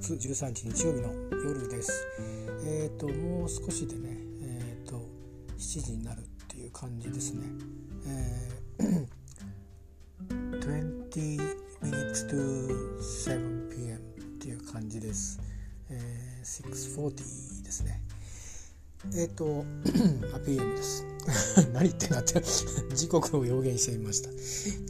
[0.00, 1.12] 月13日日曜日の
[1.44, 2.06] 夜です。
[2.64, 4.96] えっ、ー、ともう少しでね、えっ、ー、と
[5.58, 7.42] 7時になるっていう感じですね。
[8.06, 9.06] えー、
[11.10, 13.98] 20 minutes to 7 p.m.
[13.98, 14.00] っ
[14.40, 15.38] ていう感じです。
[15.90, 18.00] えー、640ですね。
[19.14, 19.66] えっ、ー、と、
[20.46, 21.04] PM です。
[21.74, 22.40] 何言ってんだって
[22.94, 24.30] 時刻を表現してみました。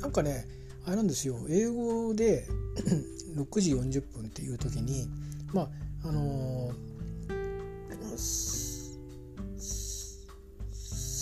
[0.03, 0.47] なんかね、
[0.85, 2.47] あれなんですよ、英語で
[3.37, 5.09] 6時40分っていう時に
[5.53, 8.11] まああのー、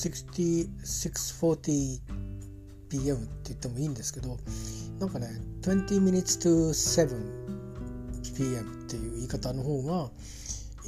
[0.04, 2.00] 6640
[2.88, 4.38] PM って言ってもいいんですけど
[4.98, 5.28] なんかね
[5.62, 7.08] 20 minutes to 7
[8.36, 10.10] PM っていう言い方の方が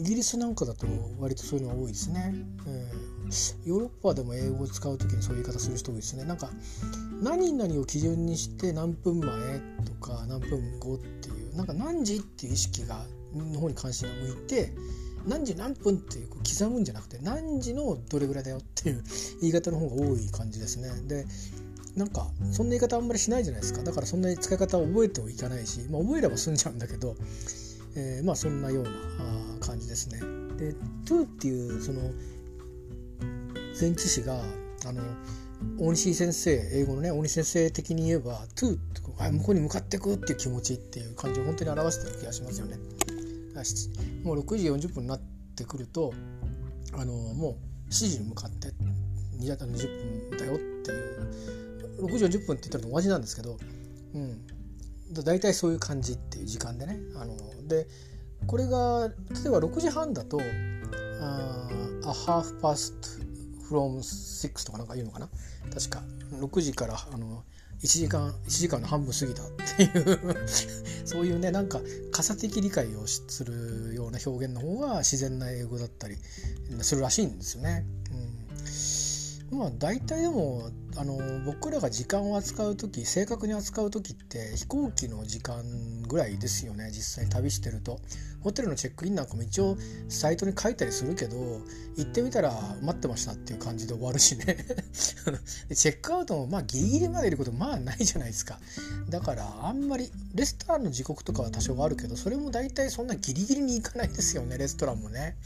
[0.00, 0.86] イギリスなんかだと
[1.18, 2.34] 割とそういうのが多いですね、
[2.66, 6.24] えー、ヨーロッパでも英語を使う時にそういう言い方する人多いですね。
[6.24, 6.48] なんか
[7.22, 9.28] 何々を基準にして何分前
[9.84, 14.72] とか何分後っていうなんか何時っていう意識がの方に関心が向いて
[15.26, 19.04] 何時何分っていう刻むんじゃなくて何時のどれぐらいだよっていう
[19.42, 20.88] 言い方の方が多い感じですね。
[21.06, 21.26] で
[21.94, 23.82] なんかそんな言い方あんまりしないじゃないですか。
[23.82, 27.16] だからそんなに使い方を覚えてもいかないし、まあ、覚えれば済んじゃうんだけど、
[27.96, 28.90] えー、まあそんなような
[29.60, 30.20] 感じですね
[30.56, 30.74] で
[31.04, 32.00] 「to」っていうその
[33.78, 34.42] 前置詞が
[34.86, 35.02] あの
[35.78, 38.78] 大西先生英語のね大西先生的に言えば「to」
[39.32, 42.78] 向こうに向かっていくっていう気持ちっていう感じを本当に表してる気がしますよね。
[44.24, 45.20] もう6時40分になっ
[45.54, 46.14] てくると
[46.92, 48.68] あのもう7時に向かって
[49.38, 53.58] 20分だよっていう6時40分って言ったら同じなんですけど、
[54.14, 54.46] うん、
[55.12, 57.34] だ大体そういう感じっていう時間でねあの
[57.70, 57.88] で
[58.46, 60.38] これが例えば6時半だと
[61.22, 61.68] 「あ
[62.04, 62.92] a half past
[63.70, 65.28] from 6」とかなんか言うのかな？
[65.72, 66.02] 確か。
[66.32, 67.44] 6時からあの
[67.82, 69.46] 1時間1時間の半分過ぎたっ
[69.76, 70.46] ていう。
[71.06, 71.80] そういうねなんか
[72.12, 76.16] 傘的理解をするような表現の方が自然な英語だったり
[76.82, 77.84] するらしいんですよね。
[79.50, 85.62] まあ大体でもあの僕らが時間を扱う時正確に扱う時って飛行機の時間
[86.02, 87.98] ぐらいですよね実際に旅してると。
[88.42, 89.76] ホテルのチェックインなんかも一応
[90.08, 91.36] サイトに書いたりするけど
[91.96, 94.56] 行ってみたら待ってましたっていう感じで終わるしね。
[94.94, 98.58] チェックアウトもまあギリギリまでいることまあないじゃないですか。
[99.10, 105.36] だからあんまりレストランの時刻とかは多少あるけどそれも大体そんなギリギリに行かないですよねレストランもね。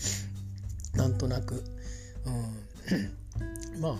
[0.95, 1.65] なんとなく。
[2.27, 3.24] うん。
[3.81, 3.95] まあ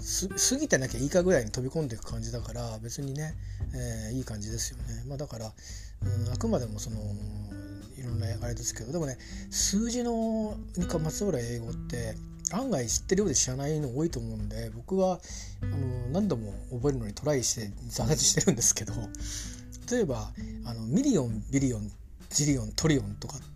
[0.00, 3.34] 過ぎてなきゃいいかぐらいに飛び込んでいく感じだから別にね、
[3.74, 5.04] えー、いい感じですよね。
[5.06, 6.96] まあ、だから、うん、あくまでもその
[7.98, 9.18] いろんなあれですけどでもね
[9.50, 12.14] 数字のにまつわる英語って
[12.52, 15.20] 案外知ってるようで知らないの多いと思うんで僕は
[15.62, 15.76] あの
[16.12, 18.94] 何度も覚えるのにトライして挫折してるんですけど
[19.90, 20.30] 例えば
[20.64, 21.90] あの million billion
[22.30, 23.46] zillion trillion とかって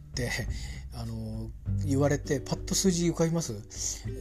[0.97, 1.51] あの
[1.85, 3.53] 言われてパッと数字浮かびます？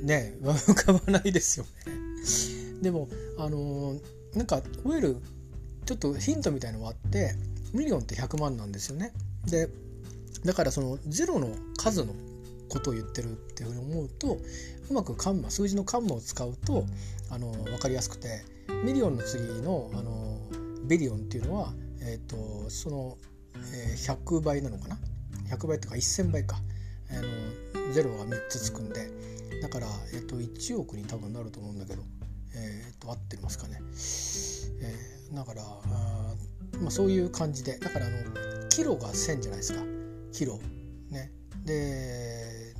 [0.03, 2.81] ね浮かばないですよね。
[2.81, 3.95] でもあの
[4.33, 5.17] なんか覚える
[5.85, 7.35] ちょっとヒントみたいのがあって
[7.73, 9.13] millionって100万なんですよね。
[9.45, 9.69] で
[10.45, 12.13] だからそのゼロの数の
[12.69, 14.37] ことを言ってるっていうふうに思うと
[14.89, 16.85] うまくカンマ数字のカンマを使うと
[17.29, 18.43] あの分かりやすくて
[18.83, 20.39] millionの次のあの
[20.85, 23.17] billion っていうのは、えーと、その、
[23.73, 24.97] えー、100倍なのかな？
[25.55, 26.57] 100倍っていうか1000倍か。
[27.11, 29.09] あのゼロが3つつくんで。
[29.61, 32.03] だから、えーと、1億に多分なると思うんだけど、
[32.55, 36.35] えーと、合ってますかね、えー、だからあ、
[36.81, 37.77] まあ、そういう感じで。
[37.77, 39.81] だからあのキロが1000じゃないですか。
[40.33, 40.59] キロ。
[41.09, 41.31] ね。
[41.65, 42.75] で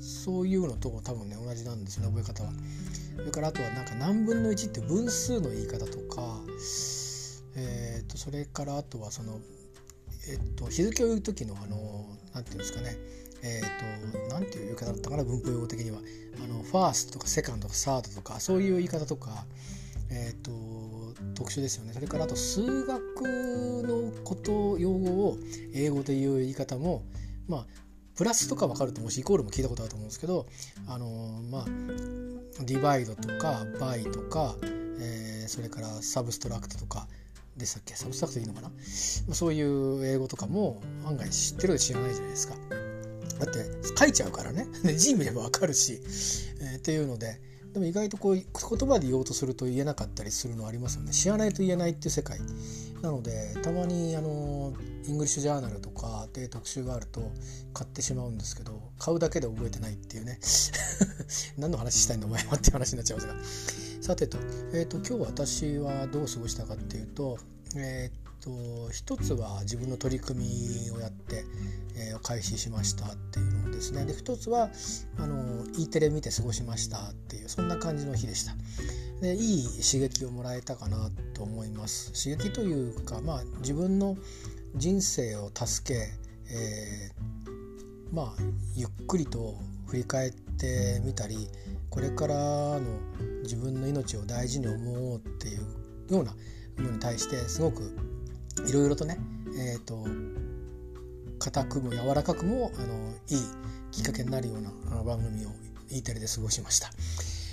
[0.00, 2.52] そういうのと多分ね同じなんですね覚え方は。
[3.16, 6.40] それからあとはなんか何分の1って分数の言い方とか、
[7.56, 9.40] えー、とそれからあとはその、
[10.28, 12.96] えー、と日付を言う時のあの何て言うんですかね。
[13.42, 15.98] えっ、ー、と何ていう言い方だったかな文法用語的には。
[16.44, 19.46] あの first とか second とかサードとかそういう言い方とか
[20.10, 20.50] えっ、と
[21.34, 21.92] 特殊ですよね。
[21.92, 23.22] それからあと数学
[23.82, 25.38] のこと用語を
[25.72, 27.04] 英語で言う言い方も
[27.48, 27.66] まあ
[28.16, 30.46] プラスとか分かるともしイコールも聞いたことあると思うんですけど
[30.88, 31.06] あの
[31.50, 31.64] まあ
[32.64, 34.54] divide とか byとか、
[34.98, 37.06] えー、それから substract とか
[37.56, 37.94] でしたっけ？
[37.94, 38.70] substract いいのかな？
[39.34, 42.54] そういう英語とかも案外知ってるで知らないじゃないですか。
[43.38, 43.66] だって
[43.98, 44.66] 書いちゃうからね。
[44.96, 46.00] 字見れば分かるし、
[46.60, 47.40] えー、っていうので
[47.72, 48.44] でも意外とこう言
[48.88, 51.12] 葉で言おうとすると言えなかったりするのありますよね。
[51.12, 52.40] 知らないと言えないっていう世界。
[53.02, 54.72] なのでたまにあの
[55.06, 57.30] イングリッシュジャーナルとかで特集があると
[57.74, 60.38] 買ってしまうんですけど買うだけで覚えてないっていうね。
[61.58, 63.34] 何の話したいんだお前はって話になっちゃいますが。
[64.06, 64.38] さてと,、
[64.72, 67.38] えーと、今日私はどう過ごしたかっていうと
[67.74, 71.44] えっ、ー、と一つは自分の取り組みをやって、
[71.96, 74.04] えー、開始しましたっていうのですね。
[74.04, 74.70] で一つは
[75.18, 78.54] あの E テレ見て過ごしましたっていうそんな感じの日でした。
[79.22, 82.12] でいい刺激をもらえたかなと思います。
[82.12, 84.16] 刺激というかまあ自分の
[84.76, 85.98] 人生を助け、
[86.54, 88.42] えー、まあ
[88.76, 89.58] ゆっくりと
[89.88, 91.48] 振り返ってみたり
[91.96, 92.80] これからの
[93.42, 95.60] 自分の命を大事に思おうっていう
[96.12, 96.36] ような
[96.76, 97.96] のに対してすごく
[98.68, 99.16] いろいろとね
[99.58, 100.06] えっ、ー、と
[101.38, 103.38] 硬くも柔らかくもあのいい
[103.92, 105.48] きっかけになるような番組を
[105.90, 106.90] E テレで過ごしました。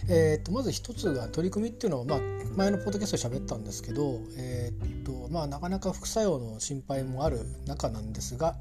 [0.10, 2.20] えーと、まず一つが取り組みっていうのは、まあ、
[2.58, 8.56] 前のポッドキャストで喋ったんですけど、えーとまあ、なかなか副作用の心配もある中なんですが、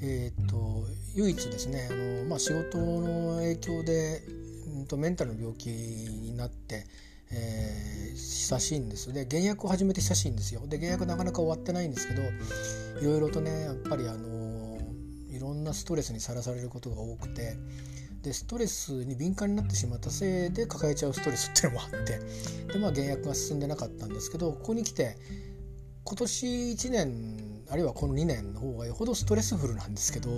[0.00, 0.86] えーと、
[1.16, 4.22] 唯一ですねあの、まあ、仕事の影響で、
[4.78, 6.86] うん、とメンタルの病気になって、
[7.30, 10.66] えー、久しいんですで原薬を始めて久しいんですよ。
[10.66, 12.22] で原薬なかなか終わってないんですけど
[13.00, 14.78] いろいろとねやっぱりあの
[15.30, 17.56] いろんなストレスにさらされることが多くて
[18.22, 22.18] でストレスに敏感になってしまったせいで抱えちゃうストレスっていうのもあって
[22.72, 25.16] でまあ原薬が進んでなかったんですけどここに来て
[26.04, 30.30] 今年1年あるいはこの2年の方がよほどストレスフルなんですけど、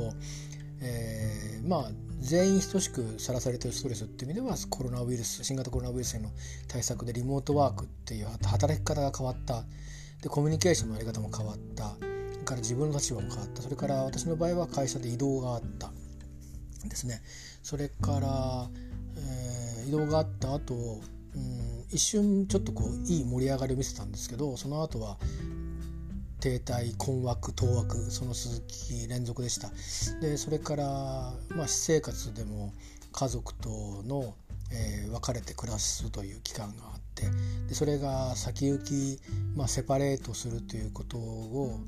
[0.82, 6.30] えー、まあ全員等しくさらされてるストレスっていう意味ではコロナウイルス新型コロナウイルスへの
[6.68, 9.64] 対策でリモートワークっていう働き方が変わった。
[10.22, 11.94] でコミュニケーションのやり方も変わった。
[11.98, 13.62] それから自分の立場も変わった。
[13.62, 15.90] それから私の場合は会社で移動があった。
[16.84, 17.22] ですね。
[17.62, 18.68] それから、
[19.16, 25.18] えー、移動があった後、うん、一瞬ちょっとこういい盛り上がりを見せたんですけどその後は
[26.40, 29.70] 停滞困惑当惑その続き連続でした。
[30.20, 30.84] でそれから、
[31.50, 32.72] まあ、私生活でも
[33.12, 34.34] 家族との、
[34.72, 37.26] えー、別れて暮らすという期間があって
[37.68, 39.20] でそれが先行き、
[39.56, 41.78] まあ、セパレートするということを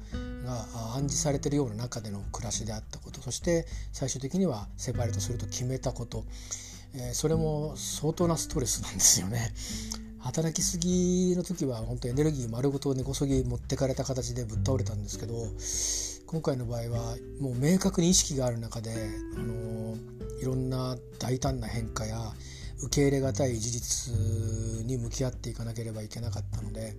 [0.45, 3.21] が暗示されてるような中での暮らしであったこと。
[3.21, 6.25] そして最終的にはセパレートすると決めたこと、
[6.95, 9.55] えー、それも相当なストレスなんですよね。
[10.23, 15.35] 働きすぎの時は本当エネルギー丸ごと根こそぎ持ってかれた形でぶっ倒れたんですけど
[16.27, 18.91] 今回の場合はもう明確に意識がある中で、
[19.37, 19.97] あの
[20.41, 22.17] いろんな大胆な変化や
[22.83, 24.15] 受け入れがたい事実
[24.87, 26.95] に向き合っていかなければいけなかったので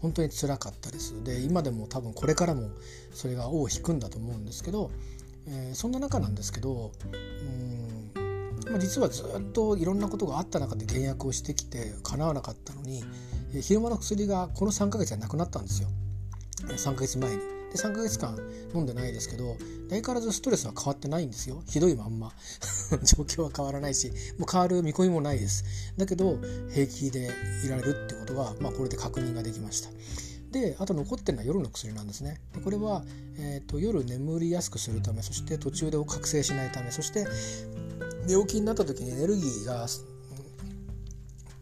[0.00, 1.24] 本当につらかったです。
[1.24, 2.70] で今でも多分これからも
[3.12, 4.90] それが尾を引くんだと思うんですけど、
[5.48, 7.69] えー、そんな中なんですけどうん
[8.70, 13.04] ま、実はずっといろんなことがあった中で減薬をしてきて叶わなかったのに
[13.60, 15.88] 昼間の薬がこの3ヶ月でなくなったんですよ。
[16.66, 17.60] 3ヶ月前に。
[17.70, 18.36] で3ヶ月間
[18.74, 19.56] 飲んでないですけど
[19.88, 21.62] 相変わらずストレスは変わってないんですよ。
[21.66, 22.32] ひどいまんま。
[23.02, 25.64] 状況は変わらないしもう変わる見込みもないです。
[25.96, 26.38] だけど
[26.72, 27.30] 平気で
[27.64, 29.90] いられるってことは、まあ、これで確認ができました。
[30.50, 32.40] であと残ってるのは夜の薬なんですね。
[32.52, 33.04] でこれは、
[33.38, 37.26] えーと、夜眠りやすくするためそして途中で覚醒しないためそして
[38.30, 39.86] 寝起きになった時にエネルギーが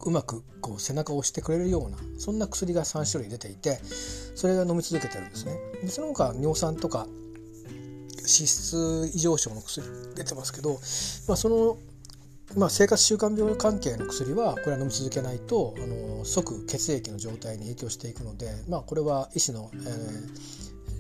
[0.04, 3.78] うまくこう背中を押してくれるようなそんな薬が3種類出ていて
[4.34, 5.58] それが飲み続けてるんですね。
[5.82, 7.06] でその他尿酸とか
[8.18, 10.78] 脂質異常症の薬出てますけど、
[11.26, 11.78] まあ、その、
[12.56, 20.57] まあ、生活習慣病関係の薬はこれは飲み続けないとあの即血液の状態に影響していくので、まあ、これは医師の、えー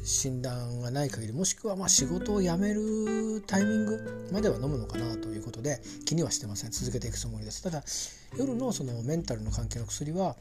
[0.08, 6.70] 診断がない限りもしくはまあ仕事を辞めるタイミングまでは飲むのかなということで気にはしてません。
[6.70, 7.62] 続けていくつもりです。
[7.62, 7.82] ただ
[8.36, 10.36] 夜のそのメンタルの関係の薬は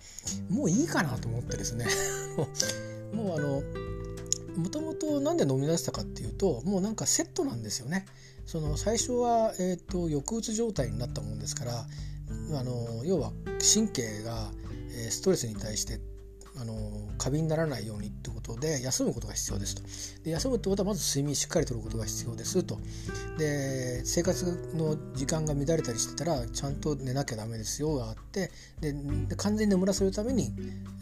[0.50, 1.86] もういいかなと思ってですね。
[3.14, 3.62] もうあの
[4.58, 8.06] もともと何で飲み出したかっていうともうなんかセットなんですよね。
[8.46, 11.86] その最初は、えーと、抑うつ状態になったもんですから
[12.58, 13.34] あの要は
[13.74, 14.50] 神経が、
[14.92, 16.00] えストレスに対して
[16.60, 16.74] あの
[17.18, 20.24] 過敏にならないようにってことで休むことが必要ですと。
[20.24, 22.80] で休むってことはまず睡眠しっかりとることが必要ですと。
[23.38, 28.94] で生活の時間が乱れたりしてたらちゃんと寝なきゃダメですよがあってで
[29.36, 30.54] 完全に眠らせるために、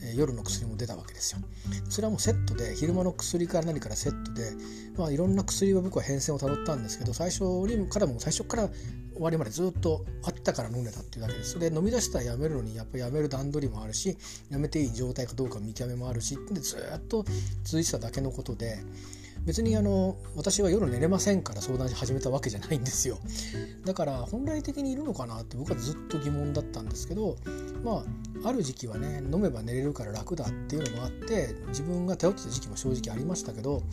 [0.03, 1.39] えー、夜の薬も出たわけですよ。
[1.89, 4.51] それはもうセットで昼間の薬から何からセットで、
[4.97, 8.69] まあ、いろんな薬は僕は変遷をたどったんですけど最初にからも最初から
[9.15, 11.57] 終わりまでずっとあったから飲んでたっていうだけです。
[11.57, 14.17] で飲み出したらやめるのにやっぱりやめる段取りもあるし
[14.50, 17.25] やめていい状態かどうか見極めもあるしでずっと
[17.64, 18.78] 続いてただけのことで
[19.46, 23.20] 別にあの私は夜寝れませんから相談し始めたわけじゃないんですよ
[23.86, 27.38] だから本来的にいるのかなって僕はずっと疑問だったんですけど
[27.84, 28.04] ま
[28.44, 33.84] あある時期はね飲めば寝れるから楽だっていうのもあって自分が頼ってた時期も正直ありましたけど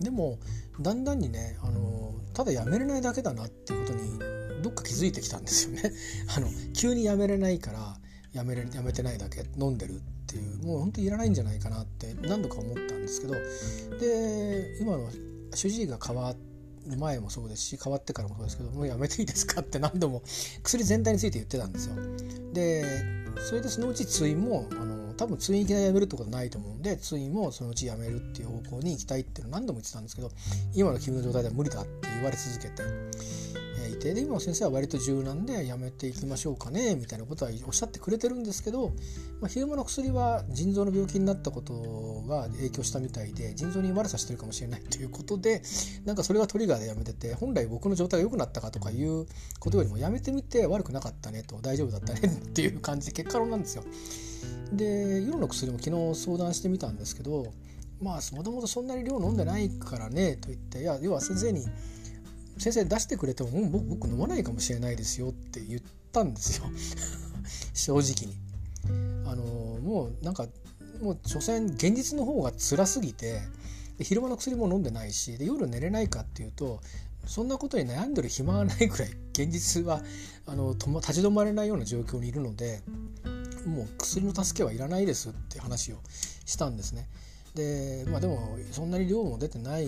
[0.00, 0.38] でも
[0.80, 4.18] だんだんにねあのただやめれないだけだなっていうことに
[4.62, 5.92] どっか気づいてきたんですよね。
[6.34, 7.96] あの急にやめれないから
[8.34, 13.34] やめれやめてないだけ飲んでるっていうもう本当にいらないんじゃないかなって何度か思ったんですけど
[13.98, 15.08] で今の
[15.54, 16.34] 主治医が変わ
[16.86, 20.22] る前もそうですし変わってからもそうですけどもうやめていいですかって何度も
[20.62, 21.94] 薬全体について言ってたんですよ。
[22.52, 22.84] で
[23.48, 30.30] それでそのうち通院もあの多分通院いきなりやめるってことはないと思うんで通院もそのうちやめるっていう方向に行きたいっていうのを何度も言ってたんですけど
[30.74, 32.82] 今の君の状態では無理だって言われ続けて
[34.12, 38.88] で今の先生は割と柔軟でやめていきましょうかねみたいなことはおっしゃってくれてるんですけど、
[39.40, 45.62] まあ、昼間の薬は腎臓の病気になったことが影響したみたいで腎臓に悪さしてるかもしれないということで
[46.04, 49.26] なんかそれがトリガーでやめてて本来僕の状態が良くなったかとかいう
[49.58, 53.84] ことよりもやめてみて悪くなかったねと大丈夫だったねっていう感じで結果論なんですよ。
[54.72, 57.52] で夜の薬も昨日相談してみたんですけど
[58.00, 61.66] まあもともとそんなに量飲んでないからねと言っていや要は先生に
[62.58, 65.80] 先生出してくれても、うん、僕僕飲まないかもしれないですよって言っ
[66.12, 66.64] たんですよ
[67.74, 68.44] 正直に。
[69.26, 69.42] あの
[69.80, 70.46] もうなんか
[71.00, 73.40] もう所詮現実の方が辛すぎて
[74.00, 76.80] 昼間の薬も飲んでないしで夜寝れないかっていうと
[77.26, 80.02] そんなことに悩んでる暇がないくらい現実は
[80.46, 82.82] あの立ち止まれないような状況にいるので
[83.66, 85.96] もう薬の助けはいらないですって話を
[86.44, 87.08] したんですね。
[87.54, 89.86] でまあでもそんなに量も出てない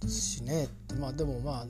[0.00, 1.66] ですしねまあでもまあ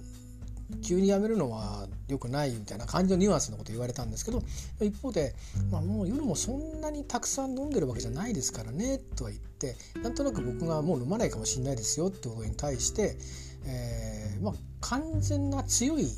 [0.81, 4.43] 急にやめるのは良くないみたいな感じのニュアンスのこと言われたんですけど
[4.81, 5.35] 一方で、
[5.71, 13.17] まあ、もう夜もそんなにたくさん飲んでるわけじゃないですからねとは言ってなんとなく僕がもう飲まないかもしれないですよってことに対して、
[13.67, 16.09] えーまあ、完全な強い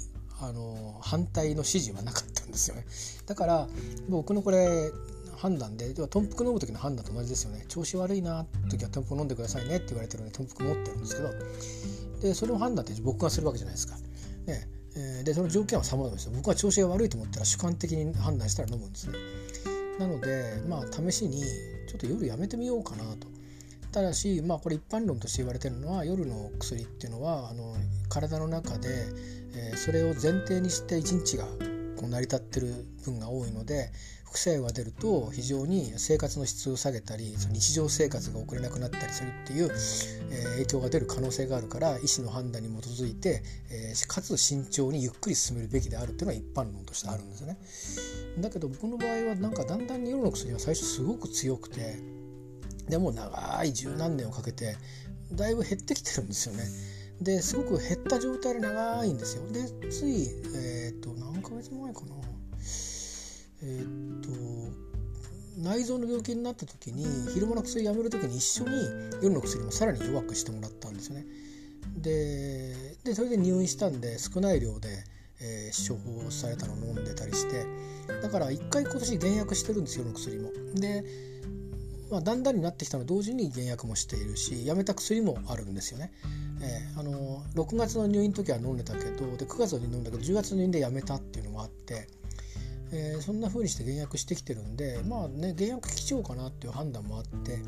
[0.40, 2.84] あの反対の支持はなかったんですよね。
[3.26, 3.68] だから
[4.08, 4.90] 僕のこれ
[5.36, 11.30] 判断で要は豚腹飲む時の判断と同じですよね調子悪いなって時は豚腹飲んでくださいねって言われてるので豚腹持ってるんですけど
[12.22, 13.96] でそれを判断って僕がするわけじゃないですか。
[14.46, 16.32] ねえー、でその条件は様々ですよ。
[16.36, 19.18] 僕は調子が悪いと思ったら主観的に判断したら飲むんですね。
[19.98, 21.42] なのでまあ試しに
[21.88, 23.26] ちょっと夜やめてみようかなと。
[23.90, 27.74] ただしまあこれ一般論として言われてるのは夜の薬っていうのはあの
[28.08, 28.88] 体の中で、
[29.54, 31.44] えー、それを前提にして一日が
[31.96, 33.92] こう成り立ってる分が多いので
[34.34, 47.58] 副作用が出ると非常に生活の質を下げたりその日常生活が送れなくなったりするっていう、えー、影響が出る可能性があるから医師の判断に基づいて、えー、かつ慎重にゆっくり進めるべきであるっていうのは一般論としてあるんですよね。
[48.40, 52.00] だけど僕の場合はなんかだんだん夜の薬は最初すごく強くて
[52.88, 54.76] でも長い十何年をかけて
[55.30, 56.64] だいぶ減ってきてるんですよね。
[57.20, 59.44] ですごく減った状態で長いんですよ。
[59.52, 60.26] でつい、
[60.56, 62.23] えー、っと何ヶ月前かな
[63.64, 64.30] えー、っと
[65.62, 68.70] 内臓の病気になった時に昼間の薬やめる時に一緒に
[69.22, 71.26] 夜の薬もさらに弱くしてもらったんですよね。
[71.96, 74.88] ででそれで入院したんで少ない量で、
[75.40, 77.66] えー、処方されたのを飲んでたりして
[78.22, 80.50] だから1回今年減薬してるんですよ夜の薬も。
[80.74, 81.04] で、
[82.10, 86.12] まあ、だんだんになってきたの同時に減薬もしているしやめた薬もあるんですよね。
[86.60, 92.08] えー、あの6月の入院の時は飲んでたけどで9月に飲んだけど10月の入院でやめたっていうのもあって。
[92.94, 97.58] えー、そんな風にして減薬してきてるんでまあね減薬貴重かなっていう判断もあって、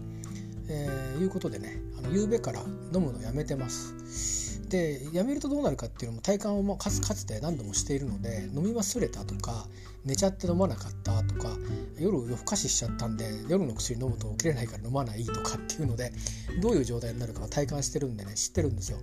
[0.68, 2.60] えー、いうことでねあの夕べから
[2.94, 4.46] 飲むのやめてます。
[4.68, 9.66] でやめるとどうなるかっていうのも体感をかつかつて何度もしているので飲み忘れたとか
[10.04, 11.50] 寝ちゃって飲まなかったとか
[11.98, 16.12] 夜夜更かししちゃったんで夜の薬飲むと起きれないから飲まないとかっていうので
[16.60, 18.98] どういう状態になるかは体感してるんでね知ってるんですよ。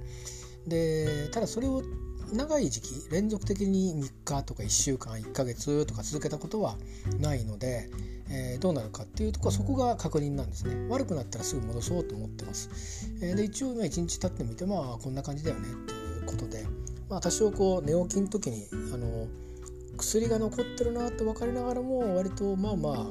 [0.68, 1.82] でただそれを
[2.34, 6.76] 長い時期連続的に3日とか1週間1ヶ月とか続けたことは
[7.20, 7.90] ないので、
[8.30, 10.88] えー、どうなるかっていうところそこが確認なんですね。
[10.90, 16.66] 悪くなったらすぐ戻そうと思ってます、えー、で一応今1日経ってみてまあこんな感じだよねっていうことで、
[17.10, 19.28] まあ、多少こう寝起きの時にあの
[19.98, 23.06] 薬が残ってるなって分かりながらも割とまあまあ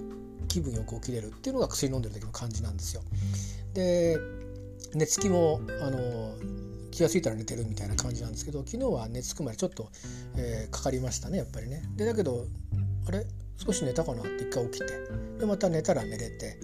[0.48, 3.02] 気分よく起きれるっていうのが薬飲んでる時の感じなんですよ。
[3.74, 4.18] で
[4.94, 6.34] 寝つきもあの
[6.92, 9.88] 気が付いたら寝てるみたいな感じなんですけど昨日は寝つくまでちょっと、
[10.36, 11.82] えー、かかりましたねやっぱりね。
[11.96, 12.46] でだけど
[13.08, 13.26] あれ？
[13.56, 14.86] 少し寝たかなって一回起きて
[15.38, 16.58] でまた寝たら寝れて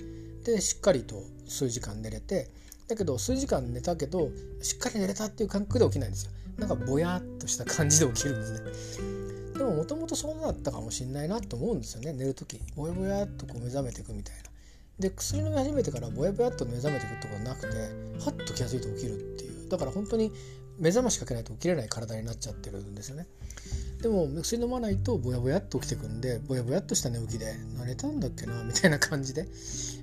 [0.45, 2.49] でしっかりと数時間寝れて
[2.89, 4.31] だけど数時間寝たけど
[4.63, 6.33] しっかり寝れたっていう感覚で起きないんですよ。
[6.59, 9.59] なんかぼやっとした感じで起きるんですね。
[9.59, 14.43] でももともとそうだったかもしれないなと思うんですよね寝る時ぼやぼやっとこう目覚めていくみたいな。
[14.99, 20.33] で薬飲み始めてからぼやぼやっと目覚めていくってことなくてはっと気が付いて起きるっていうだから本当に
[20.79, 23.27] 目覚ましかけないと起きれない体になっちゃってるんですよね。
[24.03, 29.49] でも薬飲まないとぼやぼやっと起きてくんでぼやぼやっとした寝起きで寝たんだっけなみたいな感じで、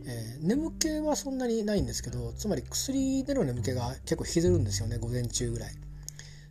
[0.05, 5.72] えー、眠気はそんなにないんですけどつまり薬での眠気が結構引きずるんですよね午前中ぐらい。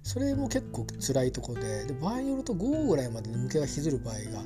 [0.02, 4.42] それも結構辛いとこでで場合によると午後ぐらいまで眠気が引きずる場合が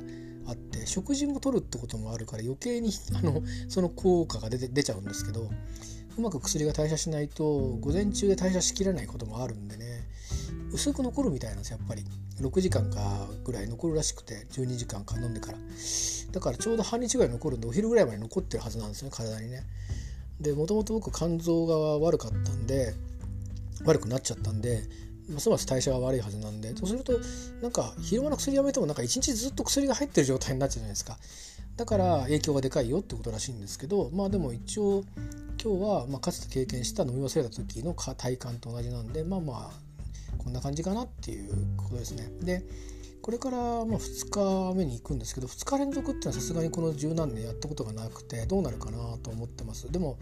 [0.49, 5.49] あって食事も取るってこともあるから余計にあのその効果が出て出ちゃうんですけど
[6.17, 7.43] うまく薬が代謝しないと
[7.79, 9.85] 午前中で代謝しきれないこともあるんでね
[10.71, 12.03] 薄く残るみたいなんですやっぱり。
[12.41, 15.57] 6時間かぐらい残るらしくて12時間か飲んでから。
[16.31, 19.63] だからちょうど半日ぐらい残るんでお昼ぐらいまで残ってるはずなんですね体にね。
[20.39, 22.93] でもともと僕肝臓が悪かったんで
[23.83, 24.83] 悪くなっちゃったんで
[25.29, 27.13] ますます代謝が悪いはずなんでそうすると
[27.61, 31.17] なんか昼間の薬やめてもなんか一日ずっと薬が入ってる状態になっちゃうじゃないですか。
[31.77, 35.05] だから影響がでかいよってことらしいんですけどまあでも一応
[35.63, 39.89] 今日はまあかつて経験した飲み忘れた時の体感と同じなんでまあまあ
[40.37, 42.29] こんな感じかなっていうことですね。
[42.41, 42.63] で
[43.21, 49.89] これからまあ2日目に行くんですけど2日連続っていうのはさすがにこの十何年やったことがなくてどうなるかなと思ってます。
[49.91, 50.17] でも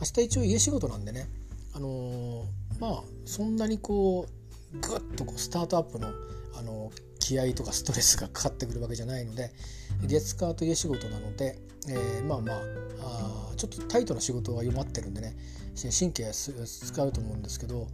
[0.00, 1.28] 明日一応家仕事なんでね
[1.72, 2.44] あのー、
[2.80, 4.39] まあそんなにこう
[4.74, 6.08] グッとこうスタートアップの、
[6.54, 6.92] あの、
[7.30, 9.52] 気合とかストレスがかかってくるわけじゃないので
[10.02, 11.58] 月火と家仕事なので、
[11.88, 12.56] えー、まあまあ
[13.02, 15.36] あちょっとタイトな仕事が弱ってるんでね
[15.76, 17.86] 神経使うと思うんですけど、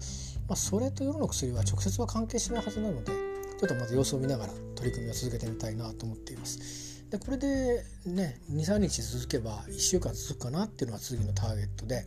[0.48, 7.04] まあ、それと夜の薬は直接は関係しないはずなのでちょっとまず様子を見ながら取り組みを続けてみたいなと思っています。
[7.10, 12.04] でこれでね23日続けば1週間続くかなっていうのが次のターゲットで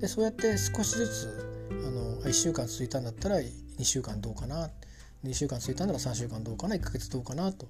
[0.00, 3.40] でそうやって少しずつあの1週間続いたんだったら
[3.80, 4.70] 2週間どうかな
[5.24, 7.66] 2週間続いたなら3週間どうかな1ヶ月どうかなと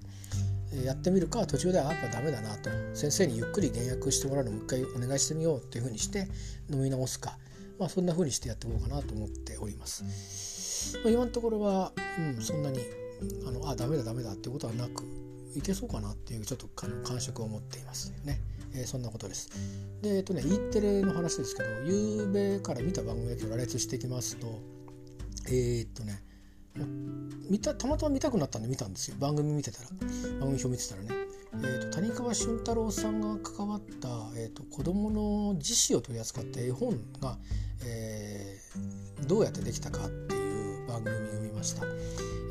[0.73, 6.27] えやってみるか途中ではやっぱダメだなと先生にゆっくり減薬してもらうのをもう一回お願いしてみようっていうふうにして
[6.69, 7.37] 飲み直すか、
[7.79, 10.97] まあ、そんなふうにしてやっていこうかなと思っております。
[11.03, 12.79] まあ、今のところは、うん、そんなに
[13.47, 15.03] あのあダメだダメだっていうことはなく
[15.55, 18.41] いけそうかなっていうちょっと感触を持っていますね。
[18.73, 19.49] えー、そんなことです。
[20.01, 24.59] でえっとね E テレの話ですけど夕べから見た番組だけ羅列していきますと
[25.47, 26.23] えー、っとね
[27.49, 29.17] 見たたまたま見たくなったんで見たんですよ。
[29.19, 29.89] 番組見てたら。
[30.39, 31.09] 番組表見てたらね、
[31.53, 34.07] えーと、谷川俊太郎さんが関わった、
[34.37, 37.37] えーと、子どもの自死を取り扱った絵本が、
[37.85, 41.85] えー、どうやってできたかっていう番組を見ました。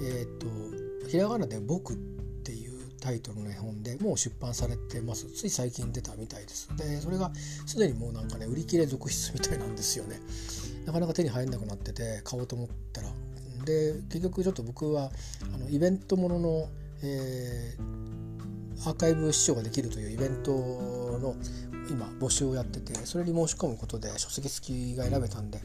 [0.03, 1.97] えーと、ひらがなで「僕」っ
[2.45, 5.31] ていうタイトルの絵本でもう出版されてます。
[5.33, 6.69] つい最近出たみたいです。
[6.77, 7.33] でそれが
[7.67, 10.21] すでにもうなんかね売り切れ続出みたいなんですよね。
[10.91, 13.09] なかなか手に入んなくなってて買おうと思ったら
[13.65, 15.11] で結局ちょっと僕は
[15.55, 16.69] あのイベントものの、
[17.05, 21.37] えー、アーカイブ視聴ができるというイベントの
[21.89, 25.61] 今募集をやっててそれに申し込むことで書籍付きが選べたんで、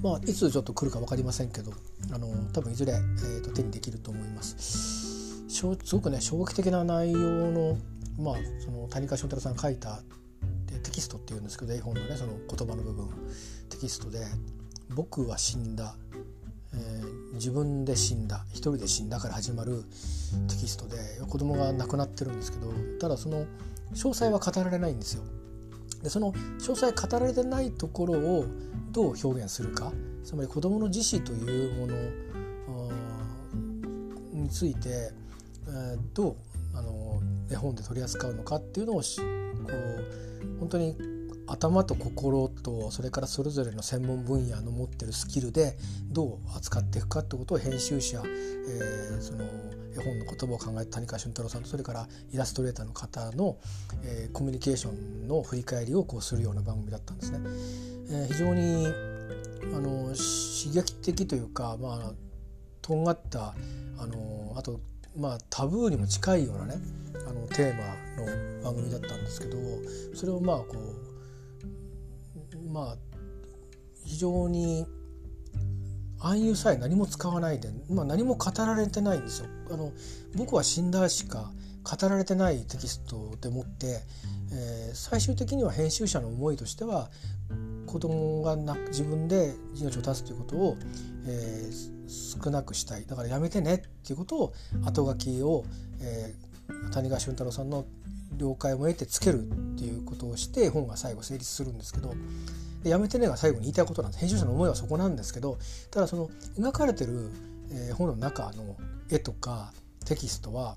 [0.00, 1.72] まあ、いつちょっと来るか分かりませんけど
[2.12, 5.48] あの多分いずれ、えーと、手にできると思います。
[5.48, 7.18] すごくね衝撃的な内容
[7.50, 7.76] の,、
[8.18, 10.02] まあ、その谷川俊太郎さんが書いた
[10.82, 13.08] テキストっていうんですけど絵本のねその言葉の部分
[13.72, 14.26] テキストで
[14.94, 15.96] 「僕は死んだ
[16.74, 19.84] えー、自分で死んだ一人で死んだから始まる
[20.48, 20.96] テキストで
[21.28, 23.44] 子供が亡くなってるんですけどただその
[23.92, 25.22] 詳細は語られないんですよ。
[26.02, 28.46] でその詳細語られてないところを
[28.90, 29.92] どう表現するか
[30.24, 31.94] つまり子供の自死というもの
[34.32, 35.12] について、
[35.68, 36.36] えー、どう
[36.74, 40.96] あの絵本で取り扱うのかっていうのをこう本当に
[41.52, 45.76] 頭と心とそれからそれぞれの専門分野の持ってるスキルで
[46.10, 49.44] どう扱っていくかってことを編集者、えー、その
[49.94, 53.58] 絵本の言葉を考えた谷川俊太郎さんとそれからイラストレーターの方の、
[54.02, 57.38] えー、コミュニケーションの振り返りをこうするような番組だったんですね。
[58.10, 58.86] えー、非常に
[59.74, 62.12] あの刺激的というか、まあ、
[62.80, 63.54] とんがった
[63.98, 64.80] あのあと
[65.14, 66.76] まあ、タブーにも近いようなね
[67.28, 69.58] あのテーマの番組だったんですけど
[70.14, 71.01] それをまあこう
[72.72, 72.96] まあ
[74.04, 74.86] 非常に
[76.20, 79.48] 暗喩さえ何も使わないで、まあ、何も語られてないんですよ。
[79.70, 79.92] あの
[80.36, 81.50] 僕は死んだしか
[81.82, 84.00] 語られてないテキストでもって、
[84.52, 87.10] えー、最終的には編集者の思いとしては
[87.86, 90.76] 子供がな自分で命を絶つということを、
[91.26, 94.52] えー、少なくしたいだからやめてねっていうことを
[94.84, 95.64] 後書きを、
[96.00, 97.84] えー、谷川俊太郎さんの
[98.36, 102.14] 了解を得てつけるっていうことをして本が最後成立するんですけど
[102.82, 105.58] でやめてねが最後に言いたいことなんです編集者の思いはそこなんですけど
[105.90, 107.30] ただその描かれてる、
[107.70, 108.76] えー、本の中の
[109.10, 109.72] 絵とか
[110.04, 110.76] テキストは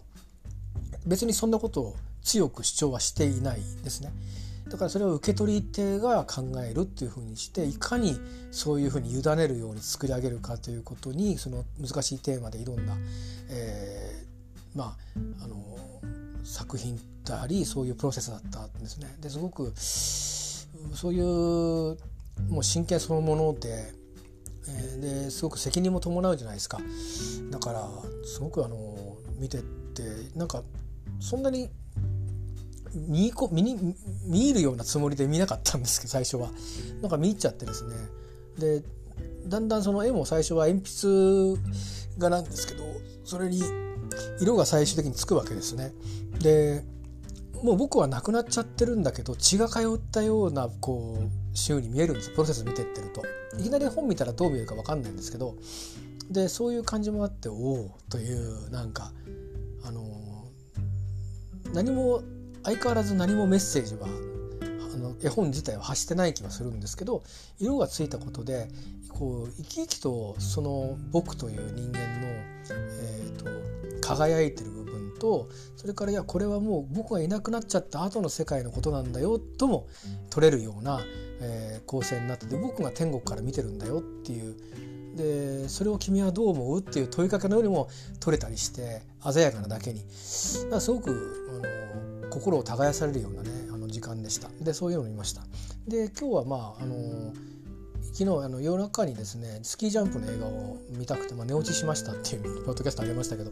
[1.05, 4.11] 別にそんなことを強く主張はしていないですね。
[4.67, 8.17] だからそれを受け取り手が考えるっていうふうにしていかに
[8.49, 12.95] そういうふうに委ねるように作り上げるかということにその難しいテーマで挑んだ、
[13.49, 15.55] えー、まああの
[16.43, 19.15] 作品でありそういうプロセスだったんですね。
[19.19, 19.71] ですごく
[20.93, 21.23] そういう
[22.49, 23.93] もう真剣そのもので,、
[24.67, 26.79] えー、ですごく責任も伴うじゃないですか。
[27.49, 27.89] だから
[28.25, 29.59] すごくあの見て
[29.93, 30.03] て
[30.35, 30.63] なんか
[31.19, 31.69] そんなに
[32.93, 33.95] 見見に
[34.25, 36.49] 見入るようなつもりで見なかったんですけど最初は
[37.01, 37.95] なんか見入っちゃってですね
[38.57, 38.83] で
[39.47, 41.61] だんだんその絵も最初は鉛筆
[42.17, 42.83] 画なんですけど
[43.23, 43.61] それに
[44.39, 45.93] 色が最終的につくわけですね。
[46.39, 46.83] で
[47.65, 52.29] もう僕はなくなっちゃってるんだけど血が通ったようなこう週に見えるんです。
[52.29, 53.23] プロセス見てってると。
[53.59, 55.55] いきなり本見たらどう見えるか分かんないんですけど
[56.29, 59.11] でそういう感じもあっておおというなんか
[59.83, 60.03] あの
[61.73, 62.21] 何も
[62.63, 67.23] 相変わらず何もメッセージはあの絵本自体は発してない気はするんですけど
[67.59, 68.67] 色がついたことで
[69.09, 72.27] こう生き生きとその僕という人間の、
[72.69, 74.84] えーと、輝いてる部分
[75.19, 79.87] とそれからいやこれはもう僕がいなくなっちゃった後の世界のことなんだよとも
[80.29, 81.01] 取れるような、
[81.41, 84.55] えー、構成になってて僕が天国から見てるんだよっていう。
[85.15, 86.79] でそれを君はどう思う？
[86.79, 87.87] っていう問いかけのようにも
[88.19, 89.01] 取れたりして
[89.31, 90.01] 鮮やかなだけに。
[90.11, 91.09] すごく
[92.21, 94.49] あの心を耕されるようなねあの時間でした。
[94.59, 95.43] でそういうのを見ました。
[95.87, 97.33] で今日はまああの
[98.17, 103.51] 昨日あの夜中にですねスキージャンプの映画を見たくて、まあ、寝落ちしましたっていうポッドキャストあげましたけど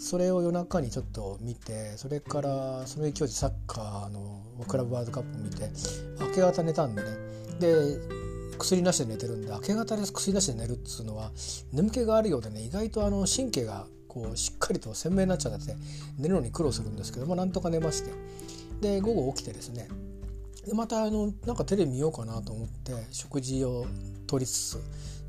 [0.00, 5.70] それを夜中にちょっと見てそれからその勢いでサッカーのクラブワールドカップ見て
[6.18, 7.08] 明け方寝たんでね。
[7.60, 8.00] で
[8.58, 11.30] 薬なしで寝てるんで明け方で薬なしで寝るっつうのは
[11.72, 15.76] 眠気があるようでね意外とあの神経がこうしっかりと鮮明になっちゃって
[16.18, 18.10] 寝るのに苦労するんですけどもなんとか寝まして。
[18.80, 19.86] で午後起きてですね
[20.66, 23.86] でまたあのなんかテレビ見ようかなと思って食事を
[24.26, 24.80] とりつつそ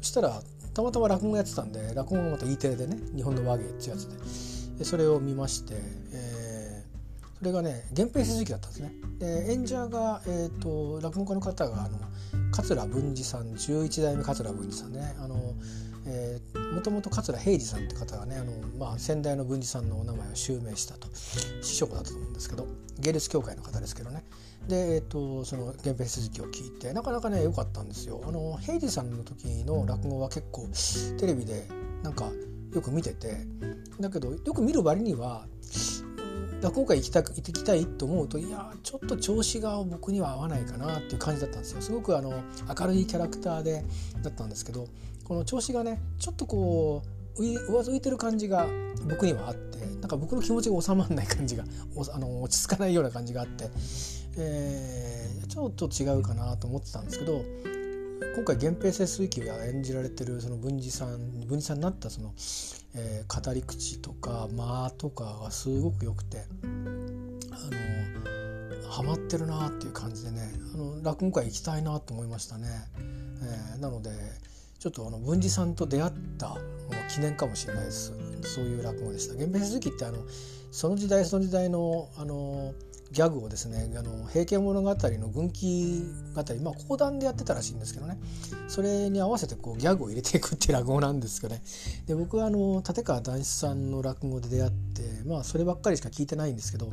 [0.01, 0.41] したら
[0.73, 4.63] たまたま落語やってたんで落語がまた E テレでね日本の和芸ってやつで。
[4.77, 5.75] でそれを見まして、
[6.13, 8.91] えー、それがね源平鈴木だったんですね。
[9.19, 11.99] で演者が、えーと、落語家の方があの
[12.51, 15.15] 桂文治さん11代目桂文治さんね。
[15.19, 15.53] あの
[16.05, 16.41] え、
[16.73, 21.07] もともと桂平治さんって方がねあの、まあ、先代の文治さんのお名前を襲名したと
[21.61, 22.67] 師匠だったと思うんですけど
[22.99, 24.23] 芸術協会の方ですけどね。
[24.67, 28.21] で、えーと、その源平鈴木を聞いてなかなかね良かったんですよ。
[28.25, 30.67] あの平治さんの時の落語は結構
[31.17, 31.67] テレビで
[32.01, 32.31] なんか
[32.73, 33.45] よく見てて
[33.99, 35.45] だけどよく見る割には
[36.61, 42.41] 落語会行きたく行ってきたいと思うといやちょっと調子が僕には合わないかなっていう感じだったんですよすごくあの
[42.79, 43.83] 明るいキャラクターで
[44.21, 44.87] だったんですけど
[45.25, 48.67] この調子がねちょっとこう上ずいてる感じが
[49.09, 51.63] 僕にはあってなんか僕の気持ちが収まらない感じが
[52.13, 53.69] あの落ち着かないような感じがあって、
[54.37, 57.43] えー、ちょっと違うかなと思ってたんですけど
[58.35, 62.33] 今回源平盛水を演じられてるその文治さん文治さんになったその、
[62.95, 66.65] えー、語り口とか間とかがすごく良くてあ
[68.85, 72.67] のハマってるなっていう感じでねあの落語会行きたいなと思いましたね。
[73.75, 74.11] えー、なので
[74.79, 76.57] ちょっとあの文治さんと出会った
[77.13, 80.17] 記念かもしれないですそういう落語でした源平鈴木ってあの
[80.71, 82.73] その時代その時代のあの
[83.13, 86.03] ギャグをですね「あの平家物語」の軍記
[86.35, 88.17] 語まあ講談でやってたらしいんですけどね。
[88.67, 91.61] それに合わせてこうギャグを入れていくっていう落語なんですけどね。
[92.07, 96.91] で僕はあの立川談志さんの落語で出会ってまあそればっかりしか聞いてないんですけど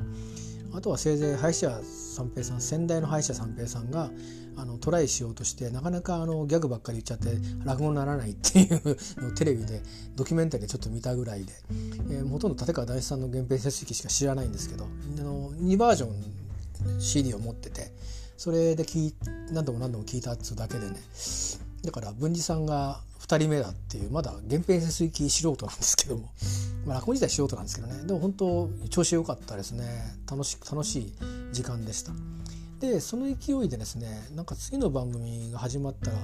[0.72, 4.10] あとはせいぜい歯医者三平さん先代の歯医者三平さんが
[4.56, 9.80] あのトライしようとしてなかなかあのギャグばっかり言っちゃって落語にならないっていうのをテレビで
[10.16, 11.52] ドキュメンタリーでちょっと見たぐらいで、
[12.10, 17.92] えー、ほとんど立川大志さんの源平説式しか知らないんですけどあの2バージョン CD を持ってて
[18.36, 19.12] それで聞
[19.52, 20.96] 何度も何度も聞いたっつうだけでね
[21.84, 26.30] だから文治さんが2人目だっていうまだ源平節水器素人なんですけども、
[26.86, 29.84] まあ、落語自体素人なんですけどねでも本当調子良かったですね
[30.28, 31.12] 楽し楽しい
[31.52, 32.12] 時間でした。
[32.80, 36.16] でその勢いでですねなんか次の番組が始まったら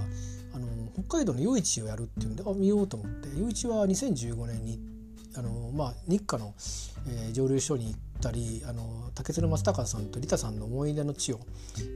[0.54, 0.66] あの
[1.04, 4.80] 北海道の夜市をやるっていうんであ見ようと思って夜市は2015年に
[5.36, 6.54] あの、まあ、日課の、
[7.08, 11.40] えー、蒸留所に行ったりあの竹鶴松隆さんとリタさんの思い出の地を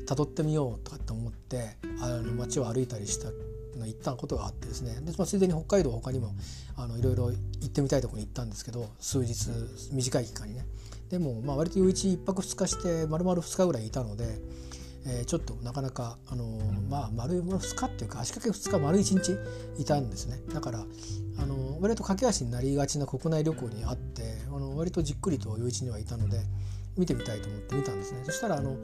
[0.07, 3.31] たどってみようとかって思ってあの街を歩いたりした
[3.79, 6.35] の行ったことがあってですねで、まあ、ついでに北海道他にも
[6.77, 9.49] あのいろいろ行ってみたいところに行ったんですけど数日
[9.93, 10.67] 短い期間にね。
[11.11, 14.39] でもまあ割と余一1泊2日して丸々2日ぐらいいたので、
[15.07, 19.23] えー、ちょっとなかなか、あのー、まあ丸2日っていうか足掛け2日丸1
[19.77, 20.41] 日いたんですね。
[20.55, 26.41] だから、あのー、割と駆け足になりがちな国内旅行にあってあの割とじっくりと余一にはいたので
[26.97, 28.21] 見てみたいと思って見たんですね。
[28.25, 28.77] そしたらあの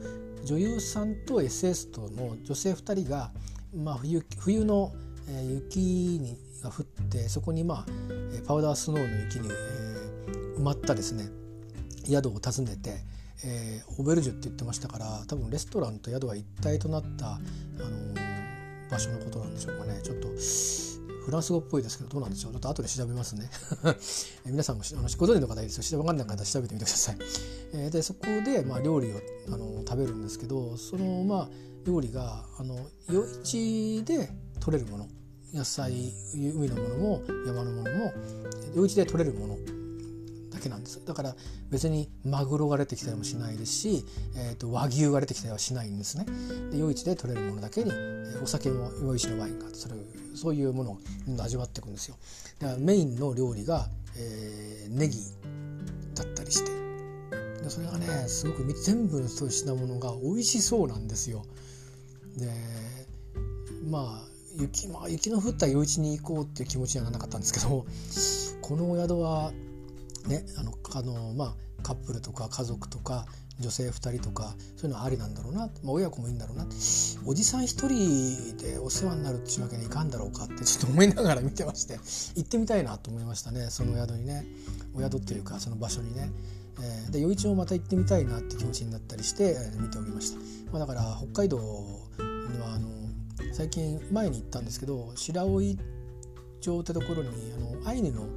[0.43, 3.31] 女優さんと SS との女性2人が、
[3.75, 4.93] まあ冬、冬の、
[5.43, 7.85] 雪にが降ってそこに、まあ、
[8.47, 11.29] パウダースノーの雪に、えー、埋まったですね。
[12.11, 12.97] 宿を訪ねて、
[13.45, 17.39] えー、オベルジュって言ってましたから多分レストランと宿が一体となった、あ
[17.79, 19.99] のー、場所のことなんでしょうかね。
[20.01, 20.27] ちょっと
[21.25, 22.51] フランス語っぽいですけどどうなんでしょう。
[22.53, 23.49] ちょっと後で調べますね。
[24.47, 27.17] 皆さんもあのご存知の方いいですよ分かんない方調べてみてください、
[27.73, 31.49] えー、でそこで、まあ、料理をあの食べるんですけどそのまあ
[31.85, 35.07] 料理があの余市で取れるもの
[35.53, 38.13] 野菜海のものも山のものも
[38.75, 39.76] 余市で取れるもの
[40.57, 41.05] だけなんです。
[41.05, 41.35] だから
[41.69, 46.25] 別にマグロが出てきたりもしないですし、えーと、和牛が出てきたりはしないんですね。
[46.71, 47.91] で余市で取れるものだけに
[48.41, 49.95] お酒も余市のワインがそれ
[50.35, 50.97] そういうものを
[51.41, 52.15] 味わっていくんですよ。
[52.59, 55.19] だからメインの料理が、えー、ネギ
[56.15, 56.71] だったりして。
[57.61, 61.45] でそれがねすごく全部の品物が美味しそうなんですよ。
[62.37, 62.51] で
[63.89, 64.27] まあ
[64.59, 67.85] 雪,、まあ、雪の降った夜市に行こうっていう気持ちにはならなかったんですけど
[68.61, 69.51] このお宿は
[70.27, 73.25] ねあのあの、まあ、カップルとか家族とか
[73.59, 76.65] 女性2人とかそういうのはありなんだろうな、まあ、親子もいいんだろうな。
[77.25, 81.95] おじさん1人でお世話になるっていうわけにいかんだろうかってちょっと思いながら見てまして
[82.35, 84.45] 行ってみたいなと思いましたねその宿にね。
[84.95, 86.31] お宿っていうかその場所にね。
[87.09, 90.37] え、で余市もまた行ってみたいなって気持ちになったりして、え、見ておりました、
[90.71, 92.87] まあ、だから北海道はあの
[93.53, 95.59] 最近前に行ったんですけど白老
[96.59, 98.27] 町ってところにあのアイヌの、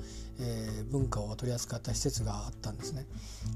[0.41, 3.07] えー、文化を取り扱った施設があったんですね。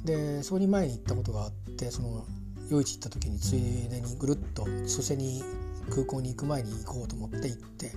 [0.05, 2.27] でそこに前に行ったことがあってその
[2.71, 5.43] 夜市行った時についでにぐるっと蘇生に
[5.91, 7.93] 空港に行く前に行こうと思って行って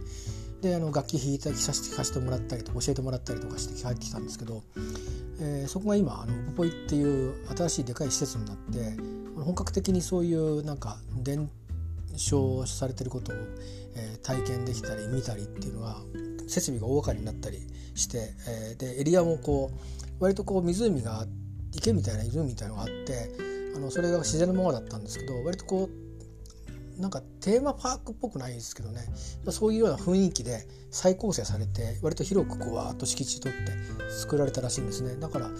[0.62, 4.64] であの楽器弾いたり聴かせてもらったりと教えてもらったりとかして帰ってきたんですけど、
[5.40, 11.50] えー、そこが今あのポポイっていう新しいでかい施設になって本格的にそういうなんか伝
[12.16, 13.36] 承されてることを、
[13.98, 16.02] えー、体験できたり見たりっていうのは
[16.48, 17.60] 設備が大掛かりになったり
[17.96, 21.26] して、えー、でエリアもこう割とこう湖が
[21.74, 23.30] 池みたいな湖みたいなのがあって
[23.76, 29.02] あのそれが自然のままだったんですけど割とこうなんかテーマパークっぽくないですけどね。
[29.52, 33.72] そういうような雰囲気で再構成されて割と広くこうわーっと敷地取って
[34.10, 35.16] 作られたらしいんですね。
[35.16, 35.52] だから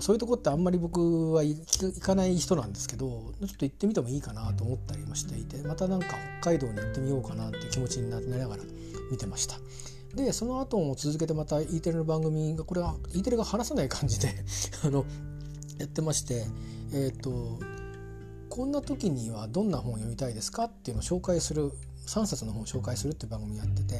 [0.00, 8.62] そういうとこってあんまり僕は行かない人なんですけどちょっと行ってみてもいいかなと思ったりもしていてまたなんか北海道に行ってみようかなっていう気持ちになりながら
[9.10, 9.56] 見てました。
[10.14, 14.28] でその後も続けてまた E テレの番組がこれは E テレが話さない感じで
[14.84, 15.04] あの
[15.78, 16.46] やってまして
[16.92, 17.58] えっ、ー、と
[18.50, 21.72] こんな時にはどんな本を読みたいですかっていうのを紹介する
[22.06, 23.94] 3冊の本を紹介するっていう番組やってて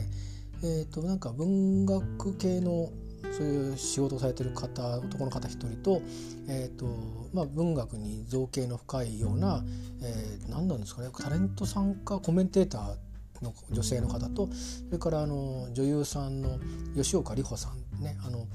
[0.63, 2.91] えっ、ー、となんか文学系の
[3.31, 6.03] そういう仕事をされてる方男の方一人と,、
[6.49, 6.87] えーと
[7.33, 9.63] まあ、文学に造形の深いような、
[10.03, 14.49] えー、何なんですかねタレントさんかコメンテーターの女性の方と
[14.87, 16.59] それからあの女優さんの
[16.97, 18.47] 吉岡里帆さんねあの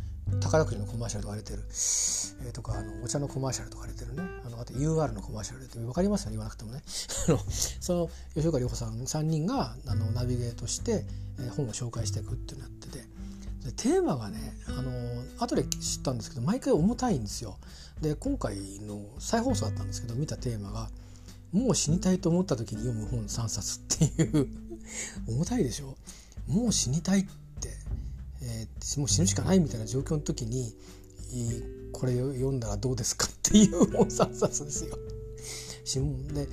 [0.41, 6.25] 宝くじのコマーシャルとか出てる、えー、とかあのお茶のコマーシャルとか出てるねあのあと UR のコマーシャル出てる分かります？
[6.25, 6.81] よね言わなくてもね。
[7.79, 11.05] その吉岡里帆さん3人があのナビゲートして、
[11.39, 13.05] えー、本を紹介していくっていうのやってて
[13.71, 14.91] テーマがねあの
[15.39, 17.57] 後で知ったんですけど毎回重たいんですよ。
[18.01, 20.89] で今回の再放送だったんですけど見たテーマが
[21.51, 24.47] 「もう死にたいと思った時に読む本3冊」っていう
[25.27, 25.95] 重たいでしょ？
[26.47, 27.23] もう死にたいっ
[27.59, 27.69] て、
[28.41, 30.75] えー、もう死ぬしかないみたいな状況の時に
[31.91, 34.97] これ読んだらどうですかっていう本3冊ですよ。
[36.33, 36.47] で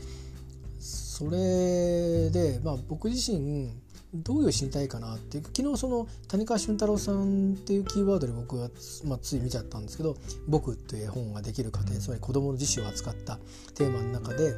[0.81, 3.71] それで、まあ、僕自身
[4.15, 8.69] どういう死にたいかなっていう昨日その谷川俊太郎さんっていうキーワードで僕は、
[9.05, 13.41] まあ、つい見ちゃったんですけど「僕」という絵本ができる過程つまり子供の自死を扱った
[13.75, 14.55] テーマの中で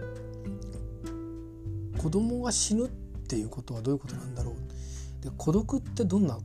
[1.97, 2.89] 子供が死ぬっ
[3.29, 6.39] ていうことはどういうことなんだろうで孤独ってどんな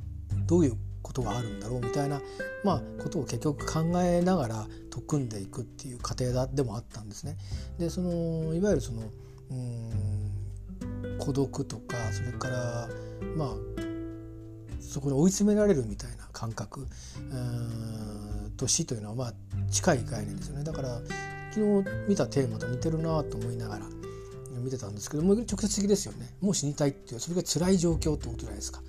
[0.47, 2.21] どういうことがあるんだろうみたいな、
[2.63, 7.38] まあ、ことを結局考えながら取っ組んでいくっていう過程だでもあったんですね。
[7.78, 9.02] でそのいわゆるその
[9.50, 10.20] うん
[11.21, 12.89] 孤独とかそれから
[13.38, 13.49] まあ
[14.81, 16.88] そこに追い詰められるみたいな感覚
[18.57, 19.34] と死というのはまあ
[19.69, 20.63] 近い概念ですよね。
[20.63, 20.99] だから
[21.51, 23.86] 昨日見たテーマと似てるなと思いながら
[24.63, 26.34] 見てたんですけどもう直接的ですよね。
[26.41, 28.81] もう死にたいっていうそれが辛い状況ってことじゃないですか。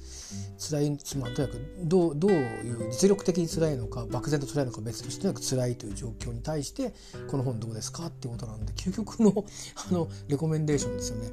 [0.59, 6.92] 辛い、まあ、とにかくどうどういう実力的に辛いのか漠然と辛いのか別としてとにかく辛いという状況に対して
[7.31, 8.07] この本どうですか？
[8.07, 9.45] っていうことなんで究極の
[9.90, 11.31] あのレコメンデーションですよね。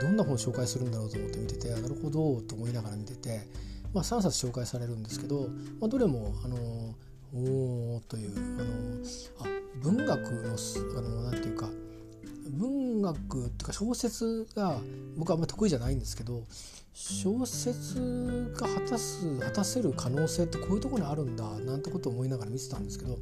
[0.00, 3.48] どんな本を紹介するんだろうと思って見ててなるほどと思いながら見てて、
[3.94, 5.48] まあ、3冊紹介されるんですけど、
[5.80, 6.56] まあ、どれもあの
[7.34, 10.56] おーというあのあ文学の
[10.98, 11.70] あのなんていうか
[12.50, 14.78] 文学っていうか小説が
[15.16, 16.44] 僕はあんまり得意じゃないんですけど
[16.98, 23.18] 小説が果たす果たせる可能性ってこういうとこにあるんだなんてことを思いながら見てたんですけど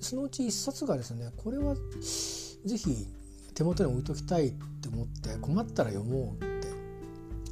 [0.00, 3.06] そのうち一冊がですねこれは是非
[3.54, 6.68] 手元に置いときたいって思って困ったら読もうって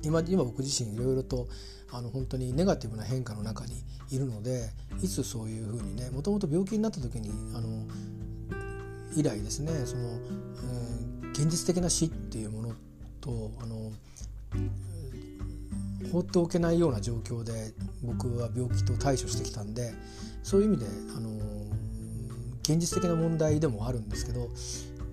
[0.02, 1.46] 今今僕自身いろいろと
[1.92, 3.74] あの本当にネガティブな変化の中に
[4.10, 4.70] いるので
[5.02, 7.86] いつそういうふうにねもともと病気になった時にあの
[9.14, 10.08] 以来ですねその、
[11.22, 12.72] えー、現実的な死っていうもの
[13.20, 13.92] とあの
[16.10, 19.92] 放っておけないような状況で僕は病気と対処してきたんで
[20.42, 21.30] そういう意味であの
[22.62, 24.48] 現実的な問題でもあるんですけど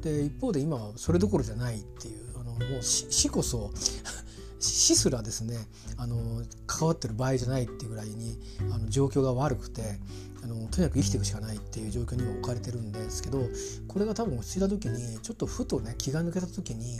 [0.01, 3.71] で一方で今はそれどころじゃないっていうあのもう死こそ
[4.59, 8.39] 死すらですねあの関わってる場合じゃないっていうぐらいに
[8.71, 9.99] あの状況が悪くて
[10.43, 13.43] あのとにかく生きていくしかないっていう状況にも置かれてるんですけど
[13.87, 16.99] これが多分落ち着いた時にちょっとふとね気が抜けた時に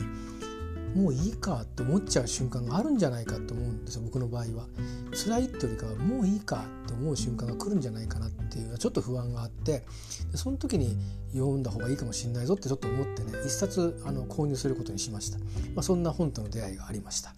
[0.95, 4.67] もういいかって思っちゃう瞬間があるんじゃないかと思うんですよ僕の場合は。
[5.13, 9.83] 辛いってよりかはもういいかって思う瞬間が来るんじゃないかなっていうちょっと不安があって
[10.35, 10.97] その時に
[11.33, 15.45] 読んだ方がいいかもしれないぞってちょっと思ってね一冊あの購入することにしました、ま
[15.77, 17.33] あ、そんな本との出会いがありました。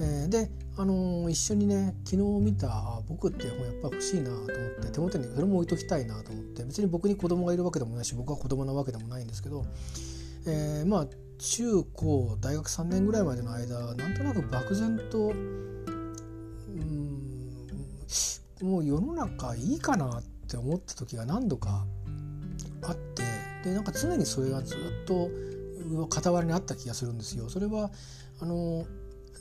[0.00, 9.64] えー、で、あのー、一緒にね昨日見た「僕って本やっぱ欲しいなと思って手元にそれも置いときたいなと思って別に僕に子供がいるわけでもないし僕は子供なわけでもないんですけど、
[10.46, 11.06] えー、まあ
[11.40, 15.80] 中高大学3年ぐらいまでの間なんとなく漠然とうん
[18.60, 21.86] もう世の中いいかなって思った時が何度か
[22.82, 23.22] あって
[23.64, 25.30] でなんか常にそれがずっと
[26.10, 27.48] 傍らにあった気がするんですよ。
[27.48, 27.90] それは
[28.40, 28.84] あの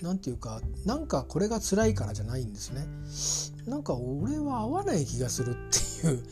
[0.01, 2.87] 何て言うかなんかこれが辛いからじゃないんですね。
[3.69, 5.53] なんか俺は合わない気がするっ
[6.01, 6.23] ていう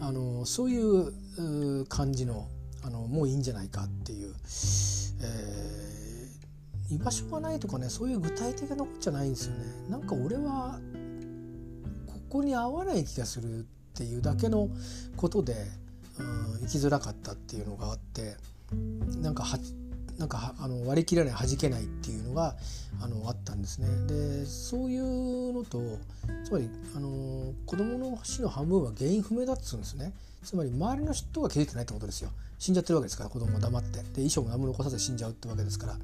[0.00, 2.48] あのそういう感じの
[2.82, 4.34] あのもういいんじゃないかっていう。
[5.22, 10.78] えー、居場所がないとかねそういう具体的なことじゃないんですよねなんか俺は
[12.06, 13.62] ここに合わない気がするっ
[13.94, 14.68] ていうだけの
[15.16, 15.54] ことで、
[16.18, 18.36] うん、生きづらかったっていうのがあって
[19.20, 19.58] なんかは
[20.18, 22.54] なんかあの割り切れない弾けないっていうのが
[23.00, 23.88] あのあったんですね。
[24.06, 25.80] でそういうのと
[26.44, 30.12] つまりあの子供の死の半分は原因不明だっつうんですね。
[30.44, 32.30] つまり周りの人が気づいてないってことですよ。
[32.58, 34.02] 死んじゃってるわけですから子供は黙って。
[34.14, 35.94] で遺書も何も残さず死んじゃうってわけですから。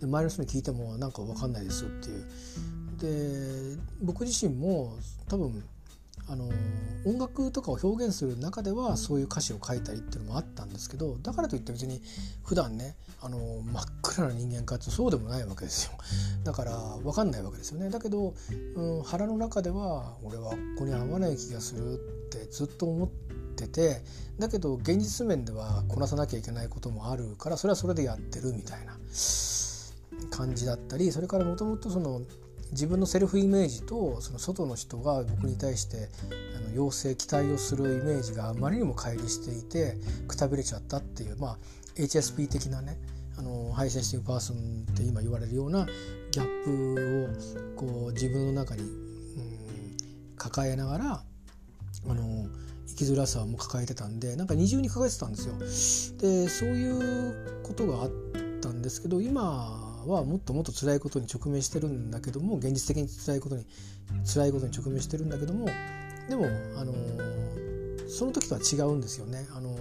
[0.00, 3.76] で周りの人に聞いてもなんか分かんないですよっていう。
[3.76, 4.96] で僕自身も
[5.28, 5.62] 多分
[6.30, 6.48] あの
[7.06, 12.02] 音楽とかを表現する中ではそういう歌詞を書いたりっていうのもあったんですけどだからといって別に
[12.44, 15.92] 普段ねあの真っ暗な人間かってそうでもないわけですよ。
[16.44, 16.72] だから
[17.02, 17.90] 分かんないわけですよね。
[17.90, 18.34] だけど、
[18.76, 21.96] うん、腹の中では俺はここに合わない気がするっ
[22.30, 23.27] てずっと思って
[23.58, 24.02] てて
[24.38, 28.96] だけど現実面ではこなさなきゃいけないこともあるからそれはそれでやってるみたいな
[30.30, 32.22] 感じだったりそれからもともとその
[32.70, 36.08] 自分のセルフイメージとその外の人が僕に対して
[36.56, 41.58] あの要請期待をするイメージがあまりにも乖離していてくたびれちゃったっていう、まあ、
[41.96, 42.98] HSP 的なね
[43.38, 44.56] あの high sensitive person
[44.90, 45.86] って今言われるような
[46.30, 48.88] ギャップをこう自分の中に、うん、
[50.36, 51.22] 抱えながら
[52.06, 52.48] あの
[52.88, 56.18] 生きづらさも抱えてたんでなんか二重に抱えてたんですよ。
[56.20, 58.10] でそういうことがあっ
[58.60, 59.42] たんですけど今
[60.06, 63.64] はもっともっと辛いことに直面してるんだけども現実的に辛いことに
[64.24, 65.68] 辛いことに直面してるんだけども
[66.28, 66.46] でも、
[66.76, 66.92] あの、
[68.08, 69.46] その時とは違うんですよね。
[69.54, 69.74] あの、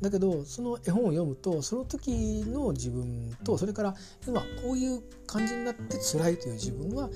[0.00, 3.94] だけどその絵本を読むとその時の自分とそれから
[4.26, 7.08] 今こういう感じになって辛いという自分は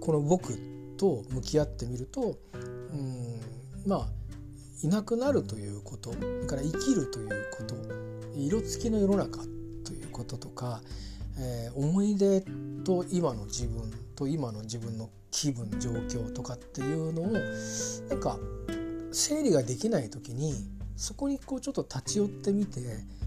[0.00, 0.58] この僕
[0.96, 3.38] と向き合ってみるとうん
[3.86, 4.08] まあ
[4.82, 7.74] いなくなるということそれから生きるということ
[8.36, 9.40] 色付きの世の中
[9.84, 10.80] ということとか
[11.38, 12.42] えー、思い出
[12.84, 17.26] と今の自分と今の自分の気分状況とかっていうのを
[18.08, 18.38] なんか
[19.12, 20.54] 整理ができない時に
[20.96, 22.80] そこにこうちょっと立ち寄ってみて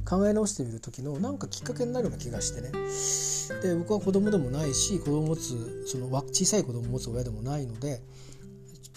[0.07, 2.71] 考え直してみる時のなんかきっかけになるような気がしてね。
[3.61, 8.01] で僕は子供でもないし子供持つその小さい子供持つ親でもないので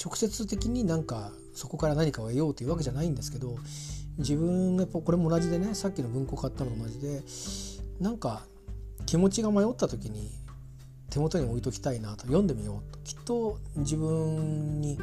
[0.02, 3.56] 直接的になんかそこから何かを得ようというわけじゃないんですけど
[4.16, 7.20] 自分がやっぱこれも同じでねさっきの文庫買ったのと同じで
[8.00, 8.44] なんか
[9.06, 10.30] 気持ちが迷った時に
[11.10, 15.00] 手元に置いときたいなと読んでみようときっと自分に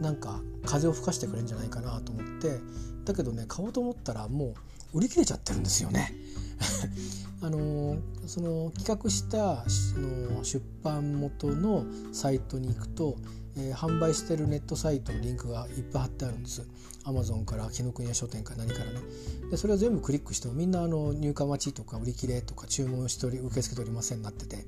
[0.00, 2.60] なんか風を吹かしてくれるんじゃないかなと思って
[3.04, 4.54] だけどね買おうと思ったらも
[4.92, 6.14] う売り切れちゃってるんですよね。
[7.42, 7.96] あの
[8.26, 13.16] その企画したその出版元のサイトに行くと
[13.58, 16.66] えー、販売してるネットサイトのリンクがいっぱい貼ってあるんです。
[17.04, 19.00] アマゾンから紀ノ国屋書店か何からね。
[19.50, 24.64] でそれを全部クリックしてもみんなあの入荷待ちとか売り切れとか注文しており受け付けておりませんになってて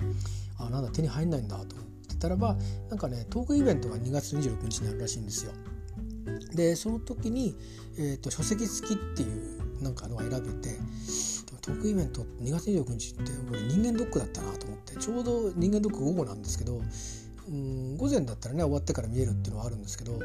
[0.59, 2.57] あなんだ手に入んないんだと思ってたらば
[2.89, 5.53] なんかねトークイベントが2月26日にあるらしいんですよ。
[6.55, 7.57] でその時に、
[7.99, 10.79] えーと、書籍付きっていうなんかのが選べて
[11.63, 16.81] トークイベント2月29日って俺人間ドックだったなと思ってちょうど人間ドック午後なんですけど
[17.49, 20.19] うん午前だったらね終わってから見えるっていうのはあるんですけど、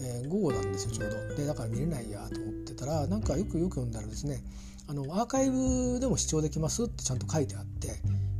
[0.00, 1.36] えー、午後なんですよちょうど。
[1.36, 4.42] でだから見れないやと思ってたらなんかよくよく読んだらですね
[4.88, 7.90] あのアーカイブでも視聴できますってちゃんと書いてあって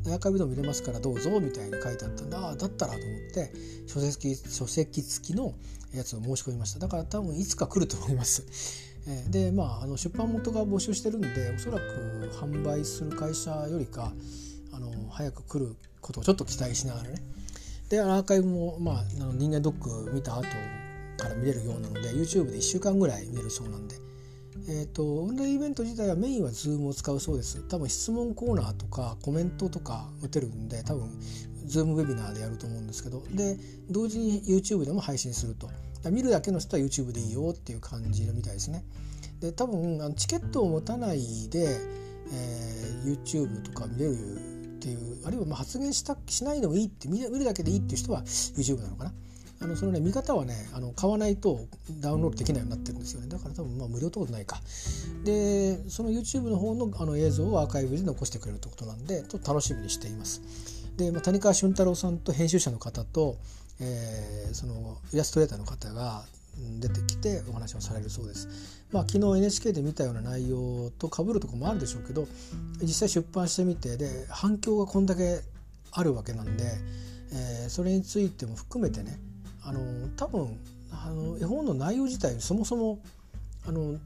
[0.07, 3.53] アーカイブでも見れますからどうぞみたいに書いてあったんだだったらと思って
[3.87, 5.55] 書籍書籍付きの
[5.95, 6.81] やつを申し込みました。
[6.81, 8.45] だから多分いつか来ると思います。
[9.31, 11.83] でまああの出版元が募集してるんでおそらく
[12.41, 14.13] 販売する会社よりか
[14.73, 17.17] あの早く来ることをちょっと期待しながらね
[17.89, 19.05] でアーカイブも、まあ、
[19.35, 20.43] 人間ドック見た後
[21.17, 23.97] から見れるようなので YouTube で1週間ぐらい見れるそうなんで。
[24.67, 27.63] えーと、オンラインイベント自体はメインは Zoom を使うそうです。
[27.69, 31.11] 多分質問コーナーとかコメントとか打てるんで多分
[31.67, 33.23] Zoom ウェビナーでやると思うんですけど。
[33.31, 33.59] で
[33.91, 35.69] 同時に YouTube でも配信すると。
[36.11, 38.85] 見るだけの人は YouTube でいいよっていう感じみたいですね。
[39.41, 41.79] で多分あのチケットを持たないで、
[42.33, 44.17] えー、YouTube とか見れる
[44.85, 49.13] っていうあるいはまあ発言したしないでもいいって見るだけでいいっていう人は YouTube なのかな。
[49.61, 51.61] あのそのね見方はねあの買わないと
[52.01, 53.29] ダウンロードできないようになってるんですよね。
[53.29, 54.61] だから多分まあ無料ってことないか。
[55.25, 60.43] でその YouTube の方のあの映像をアーカイブで残してくれるってことなんでちょっと楽しみにしています。
[60.99, 63.37] で、まあ、谷川俊太郎さんと編集者の方と、
[63.81, 66.25] えー、そのイラストレーターの方が
[66.81, 68.49] 出てきてお話をされるそうです。
[68.93, 72.29] まあ、昨日 NHK で見たような内容とかぶるとこもあるでしょうけど
[72.81, 75.41] 実際出版してみてで反響がこんだけ
[75.91, 76.65] あるわけなんで、
[77.33, 79.19] えー、それについても含めてね
[79.63, 79.81] あの
[80.17, 80.59] 多分
[80.93, 83.01] あの絵本の内容自体そもそも
[83.67, 83.99] あの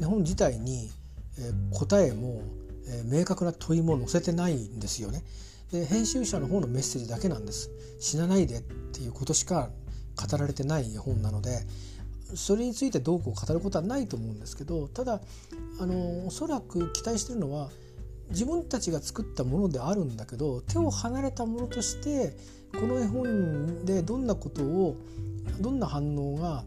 [0.00, 0.90] 絵本自体に、
[1.38, 2.42] えー、答えも、
[2.86, 5.24] えー、明確な問いも載せてないんですよね。
[5.72, 7.70] で編集者の方のメッセージだけなんです。
[8.00, 8.60] 死なないでっ
[8.92, 9.70] ていうことしか
[10.16, 11.60] 語られてない絵本なので
[12.34, 15.20] それについてどうこう語ることはないと思うんですけどただ
[15.80, 17.70] あのおそらく期待してるのは
[18.30, 22.36] 自分たちが作ったものであるんだけど手を離れたものとして
[22.78, 24.96] この絵本でどんなことを
[25.60, 26.64] どんな反応が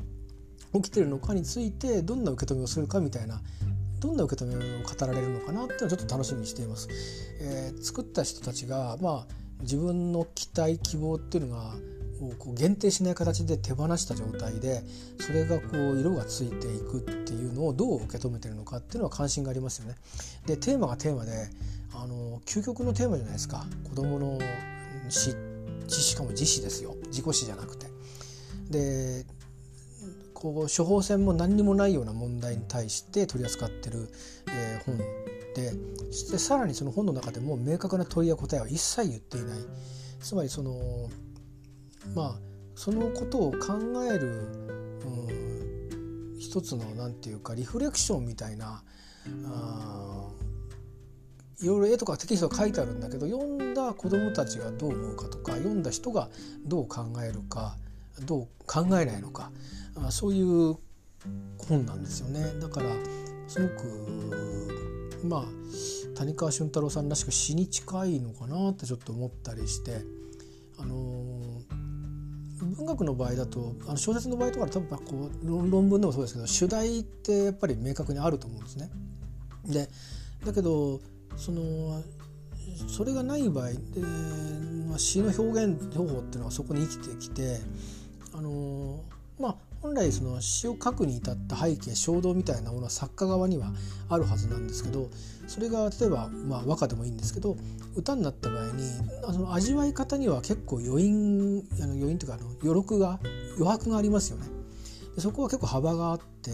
[0.73, 3.41] 起きてるのかについてどんな受け止めをするかみたいな
[3.99, 6.89] どんな受け止めを語られるのかなっていうのはちょっと楽しみにしています。
[7.39, 11.75] えー、作った人たちがまあ自分の期待希望っていうのが
[12.37, 14.83] こう限定しない形で手放した状態で
[15.19, 19.95] それがこう色がついていくっていうのをどう受け止めてるのかっていうのは関心がありますよね。
[20.45, 21.49] でテーマがテーマで
[21.93, 24.39] あの究極のテーマじゃないですか子どもの
[25.09, 25.35] 死
[25.87, 27.87] しかも自死ですよ自己死じゃなくて。
[28.69, 29.25] で
[30.33, 34.09] こう処方箋も何にもないような問題に対して取り扱ってる、
[34.47, 34.97] えー、本
[35.53, 35.73] で
[36.07, 39.59] そしてさらにその本の中でも明確な問いや答えは一切言っていない
[40.19, 40.79] つまりその
[42.15, 43.79] まあそのことを考
[44.11, 44.27] える、
[45.05, 48.83] うん、一つの何て言うかリフレクションみたいな
[51.61, 56.29] いろいろ絵とかテキストが書いてあるんだけど読んだ子どもたちがどう思うかとか読んだ人が
[56.65, 57.75] どう考えるか
[58.25, 59.51] どう考えないのか
[59.95, 60.75] あそういう
[61.59, 62.59] 本なんですよね。
[62.59, 62.89] だから
[63.47, 70.01] すごくまあ谷川俊太郎さんらしく詩に近いのかなってちょっと思ったりして
[70.79, 71.40] あのー
[72.81, 78.89] 文学の場合だとあの小説の場合とか多分こう論文でもそうですけど主題ってやっぱり明確にあると思うんですね。
[79.65, 79.87] で
[80.45, 80.99] だけど
[81.37, 82.01] その
[82.87, 83.77] それがない場合で、
[84.89, 87.59] まあ、詩の表現方法っていうのはそこに生きてきて
[88.33, 89.03] あの
[89.39, 93.71] まあ本来その詩を書くに至った背景衝動みたいなものは作家側には
[94.09, 95.09] あるはずなんですけど
[95.47, 97.57] それが例えば、まあ、和歌でもいいんですけど
[97.95, 98.83] 歌になった場合に
[99.25, 103.19] あの味わい方には結構余韻あの余韻というかあの余力が
[103.57, 104.45] 余白がありますよね。
[105.15, 106.51] でそこは結構幅があって、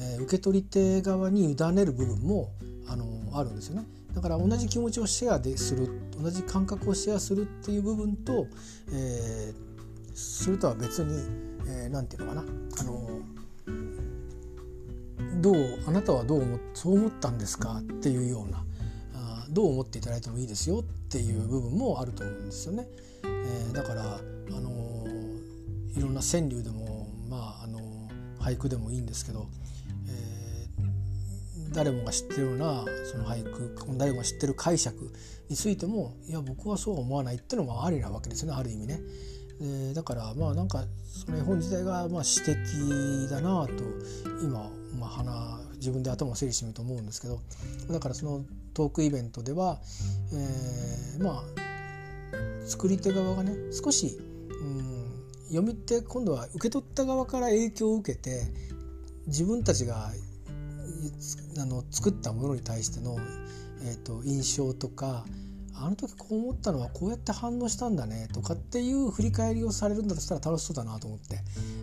[0.00, 2.50] えー、受け取り手側に委ねる部分も
[2.86, 3.86] あのあるんですよね。
[4.14, 5.88] だから同じ気持ちをシェアでする
[6.20, 8.46] 同じ感覚をシェアするっていう部分と、
[8.92, 11.12] えー、それとは別に
[11.90, 13.08] 何、えー、て言うのかなあの
[15.40, 15.56] どう
[15.86, 18.64] あなたはどう思そう思ったんですかっていうような
[19.14, 22.86] あどう思っていただいてもいいですよっていう部分もあると思うんですよね。
[23.24, 29.46] えー、だから、あのー、いろんな川柳でも、まああのー、俳句でもいいんですけど、
[30.06, 35.10] えー、誰もが知ってるようなその俳句誰もが知ってる解釈
[35.48, 39.00] についてもいや僕はそう思わないっていうのもありなわけですよねある意味ね。
[39.60, 42.56] えだからまあなんかその絵本自体がまあ詩的
[43.30, 43.72] だなと
[44.42, 47.40] 今まあ、花自分で頭を整理してみると思うんですけど
[47.90, 49.80] だからそのトークイベントでは、
[50.32, 51.44] えー、まあ
[52.66, 54.18] 作り手側がね少し、
[54.48, 55.08] うん、
[55.48, 58.42] 読み手今度は受け取った側から影響を受けて
[59.26, 60.10] 自分たちが
[61.58, 63.18] あの作ったものに対しての、
[63.84, 65.24] えーと、印象とか
[65.80, 71.38] あの時こう思ったのはこうやって反応したんだねとかっていう振り返りをされるんだとしたら楽しそうだなと思って、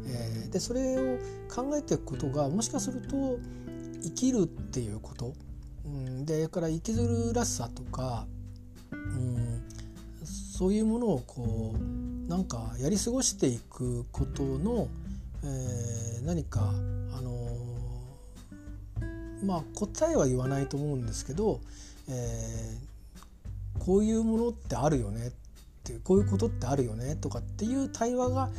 [0.08, 1.18] えー、でそれを
[1.54, 3.40] 考えていくことがもしかすると
[4.04, 5.34] 生きるっていうこと、
[5.86, 8.28] うん、でから生きづるらしさとか、
[8.92, 9.64] うん、
[10.24, 14.88] そういうものをこうなんかやり過ごしていくことの、
[15.44, 16.74] えー、何か
[17.18, 17.48] あの
[19.44, 21.62] まあ答えは言わないと思うんですけど、
[22.10, 22.85] えー、
[23.80, 25.32] こういうものってあるよねっ
[25.84, 28.50] てこういうことってあるよねとかっていう対話が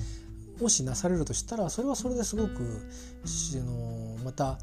[0.60, 4.58] もしなされるとしたらそれはそれですごくあのまた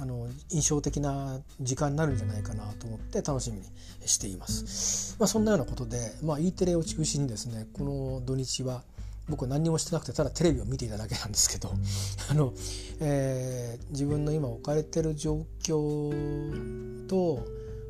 [0.00, 3.64] あの印象的な時間になるんじゃないかなと思って楽しみに
[4.06, 5.16] しています。
[5.18, 8.82] まあ、そんなようなことで、まあ、E テレを中心にですねこの土日は
[9.28, 11.72] 僕は何もしてなくてただテレビを見ていただけなんですけど
[12.30, 12.52] あの、
[13.00, 17.44] えー、自分の今置かれてる状況と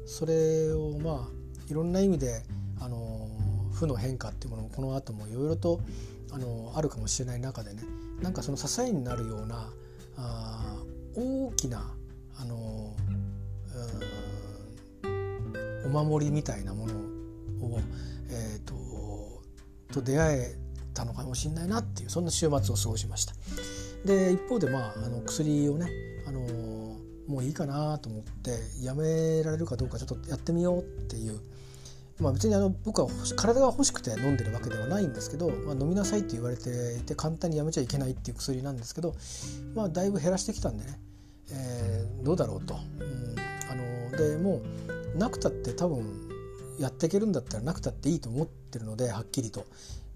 [0.07, 1.38] それをまあ
[1.71, 2.43] いろんな意味で
[2.81, 3.29] あの
[3.73, 5.81] 負の変化っていうものもこの後もいろいろと
[6.33, 7.83] あのあるかもしれない中でね
[8.23, 9.71] なんかその支えになるような
[10.17, 10.77] あ
[11.15, 11.95] 大きな
[12.41, 12.95] あの
[15.85, 17.81] お守りみたいなものを、
[18.31, 18.75] えーと、
[19.93, 20.57] と出会え
[20.93, 23.35] たのかもしれないなっていうそんな週末を過ごしました。
[24.05, 25.89] で一方でまああの薬をね
[26.27, 26.41] あの
[27.27, 31.41] もういいかなと思ってやめられるかどうかちょっとやってみようっていう。
[32.21, 39.15] まあ、別にあの僕は体が欲しくて飲んでるわけではないんですけど、まあ、飲みなさいって言われていて簡単にやめちゃいけないっていう薬なんですけど、
[39.75, 41.01] まあ、だいぶ減らしてきたんでね、
[41.53, 42.75] えー、どうだろうと。
[42.75, 43.37] うん、
[43.71, 44.63] あのでも
[45.15, 46.05] うなくたって多分
[46.81, 49.65] やっていけるんだったらなくたっていいと思ってるのではっきりと。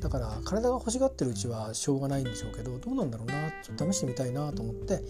[0.02, 3.34] だから体が欲しがってるうちはしょうがないんでしょうけどどうなんだろうな。
[3.62, 5.00] ちょっと試してみたいなと思って、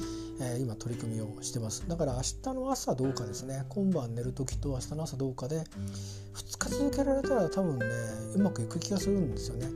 [0.41, 1.89] えー、今取り組みをしてます。
[1.89, 3.65] だから明日の朝どうかですね。
[3.71, 5.65] 今晩寝る時と明日の朝どうかで
[6.35, 7.87] 2日続けられたら多分ね
[8.35, 9.69] うまくいく気がするんですよね。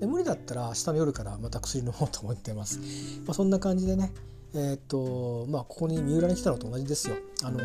[0.00, 2.80] で無理だったら明日の夜からまた薬飲もうと思ってます、
[3.24, 4.12] まあ、そんな感じでね
[4.52, 7.16] えー、っとまあここに三浦に来たのと同じですよ。
[7.42, 7.60] あの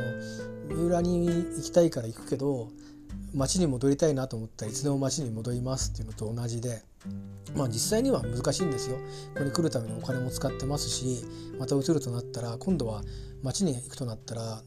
[0.67, 2.69] 三浦に行きたいから行くけど
[3.33, 6.83] 町に戻りたいなと思ったらいつでも町に戻りますっていうのと同じで。
[7.55, 8.97] まあ実際には難しいんですよ。
[9.33, 11.25] ここに来るためにお金も使ってますし
[11.57, 13.01] また移るとなったら今度は
[13.41, 14.61] 町に行くとなったら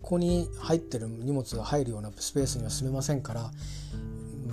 [0.00, 3.50] ここに入ってる荷物が入るようなスペースには住めませんから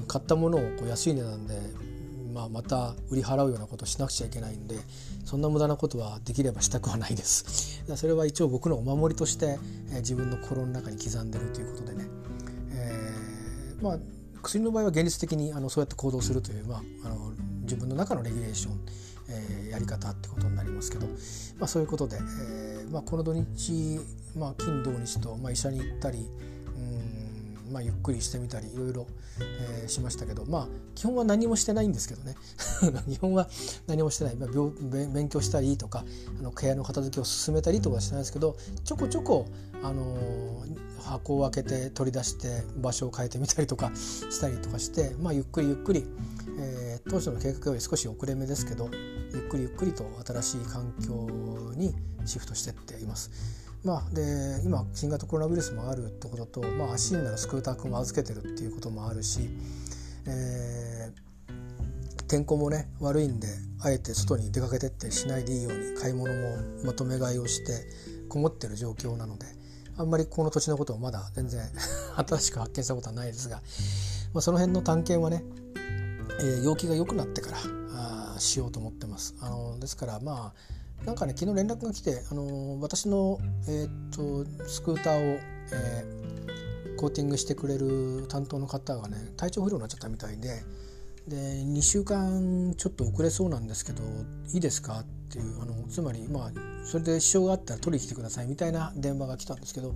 [0.07, 1.55] 買ったものをこう安い値段で
[2.33, 4.75] まあ、また売り払うようなことをしなくちゃいけないんで
[5.25, 7.83] そんな無駄なことはできればしたくはないです。
[7.95, 9.59] それは一応僕のお守りとして、
[9.95, 12.05] 自分の心の中に刻んでるということでね、
[13.81, 13.99] まあ
[14.41, 18.79] 薬の場合は現実的にあのそうやって行動するという、まあ、あの自分の中のレギュレーション、
[19.29, 21.07] えー、やり方ってことになりますけど、
[21.59, 23.99] まあ、そういうことで、えーまあ、この土日、
[24.37, 26.29] まあ、金土日と、まあ、医者に行ったり
[27.71, 29.07] まあ、ゆっくりしてみたりいろいろ、
[29.39, 32.35] えー、しましたけどまあ基本は何もしてないんですけどね
[33.09, 33.47] 基本は
[33.87, 34.49] 何もしてない、まあ、
[35.13, 36.05] 勉強したりとか
[36.39, 39.45] あの部屋の片付けを進めたりとかしてないですけどちょこちょこ、
[39.83, 46.05] あのー、箱を開けて取り出して場所を変えてみたりとか したりとかして、まあ、ゆっくりゆっくり、
[46.59, 48.89] えー、当初の計画より少し遅れ目ですけど
[49.33, 51.27] ゆっくりゆっくりと新しい環境
[51.75, 51.93] に
[52.25, 53.66] シフトしてっています。
[53.87, 59.47] まあ、で今新型コロナウイルスもあるってことと、まあ、足になるスクーター君も預けてるっていうこともあるし、
[60.27, 63.47] えー、天候もね悪いんで
[63.81, 67.87] あえて外に出かけてってしないでいいように買い物もまとめ買いをして
[68.27, 69.45] こもってる状況なので
[69.97, 71.61] あんまりこの土地のことをまだ全然
[72.27, 73.61] 新しく発見したことはないですが、
[74.33, 75.45] まあ、その辺の探検はね、
[76.41, 77.57] えー、陽気が良くなってから
[77.93, 79.33] あしようと思ってます。
[79.39, 85.39] あのですからまあなんかね昨日連絡が来て、あの私の、えーと、スクーターを、
[85.71, 90.63] えー、コーティングしてくれる担当の方がね体調不良になっちゃったみたいで
[91.27, 94.01] で2週間ちょっと遅れそうなんですけど
[94.53, 96.51] いいですかっていうあのつまりまあ
[96.85, 99.93] それで支障があったら取りに来てくださいみたいな電話が来たんですけど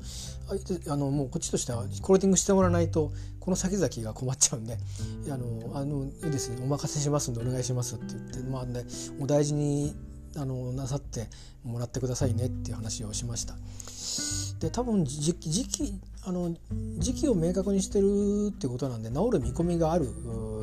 [0.92, 4.78] あのもうこっちとしてはコーティングしてもらわないとこの先々が困っちゃうんで
[5.32, 8.86] 「あのあのいいですお任せしますんでお願いします」って言ってまあで
[9.22, 9.96] お大事に
[10.38, 11.28] あのなさって
[11.64, 13.56] もらってくださいねっていう話をしました。
[14.60, 16.56] で多分時期あの
[17.00, 20.08] 時期を明確にしてるってことなんで治る見込みがある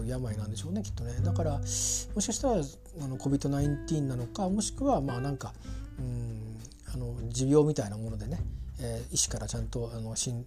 [0.06, 5.52] 病なんでしょうねきっとねだからもしかしたらあの COVID-19 なのかもしくはまあなんか
[5.98, 6.58] うん
[6.94, 8.40] あの持病みたいなものでね
[8.80, 10.44] えー、医師からちゃんとあの診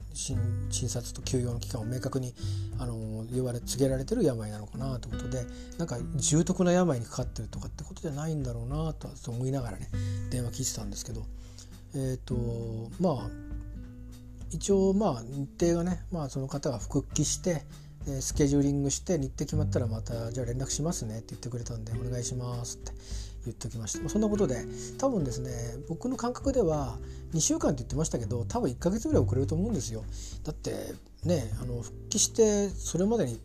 [0.87, 2.33] 察と休養の期間を明確に
[2.79, 5.45] あの言われ告げられてる病なのかなということで
[5.77, 9.89] なんか重篤な病にかかってるとかってことじゃないんだろうなと思いながらね
[10.29, 11.25] 電話聞いてたんですけど
[11.93, 13.29] えっ、ー、とまあ
[14.51, 17.63] 一応まあ日程がね、まあ、その方が復帰して
[18.19, 22.91] スケジューリングして日程決まったらまたじゃあ連絡しますねって言ってくれたんでお願いしますって。
[23.45, 24.09] 言っておきました。
[24.09, 24.65] そんなことで
[24.97, 25.51] 多分ですね
[25.89, 26.97] 僕の感覚では
[27.33, 30.03] 2週間って言ってましたけど多分1ヶ月ぐらい遅れると思うんですよ。
[30.43, 33.39] だってねあの復帰してそれまでに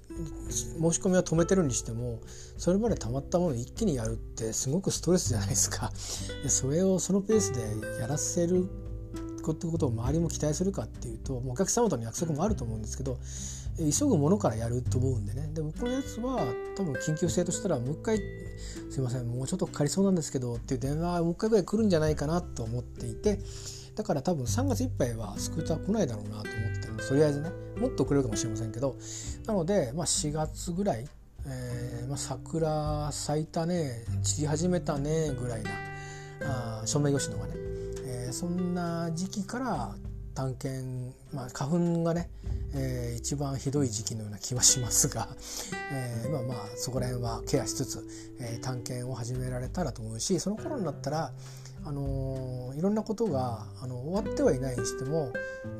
[0.80, 2.20] 申し込みは止めてるにしても
[2.56, 5.92] それまでたまったものを一気にやるってすごくストレスじゃないですか。
[6.48, 8.68] それをそのペースでやらせる
[9.52, 13.18] ってことを周りも期待するかっていうとお客様との約束もあると思うんですけど
[13.78, 15.50] 急ぐものからやると思うんでね。
[15.52, 16.46] で僕のやつは
[16.76, 18.18] 多分緊急性としたらもう一回
[18.90, 23.38] 「すいませんもうちょっとかかりそうなんですけど」っていう電話がもう一回ぐらい来るんじゃないかなと思っていて。
[23.96, 26.42] だから多分3月いっぱいはスクーター来ないだろうなと思っ
[26.82, 27.08] てる。
[27.08, 27.50] とりあえずね
[27.80, 28.94] もっと遅れるかもしれませんけど。
[29.46, 31.08] なので、まあ、4月ぐらい、
[31.46, 35.70] えーまあ、桜咲いたね散り始めたねぐらいな
[36.42, 37.54] あソメイヨシノがね、
[38.04, 39.94] えー、そんな時期から
[40.36, 42.28] 探検、まあ、花粉がね、
[42.74, 45.28] えー、一番ひどい時期のような気はしますが、
[45.90, 48.06] えー、まあまあそこら辺はケアしつつ、
[48.38, 51.32] えー、探検を始められたらと思うしその頃になったら、
[51.84, 55.32] あのー、いろんなことがあの終わってはいないにしても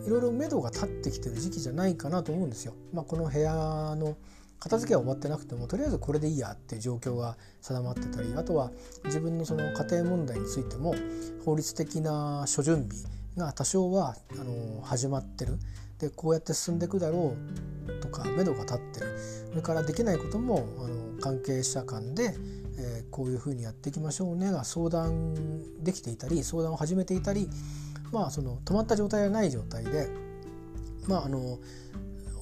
[0.06, 2.72] いろいろ目処が立ってきてる時期じゃないかなと思うんですよ。
[2.94, 3.52] まあ、この部屋
[3.94, 4.16] の
[4.58, 8.70] 片付けは終わってなくてもとりあえずこれでいいやっていう状況が定まってたりあとは
[9.04, 10.94] 自分のその家庭問題についても
[11.44, 15.58] 法律的な諸準備が多少はあの始まってる。
[15.98, 17.34] でこうやって進んでいくだろ
[17.88, 19.18] うとか目処が立ってる。
[19.50, 22.34] それからできないこともあの関係者間で、
[22.78, 27.48] えー、こういうふうにやっていきましょうねが相談できていたり相談を始めていたり
[28.12, 30.08] まあその止まった状態がない状態で
[31.08, 31.58] まああの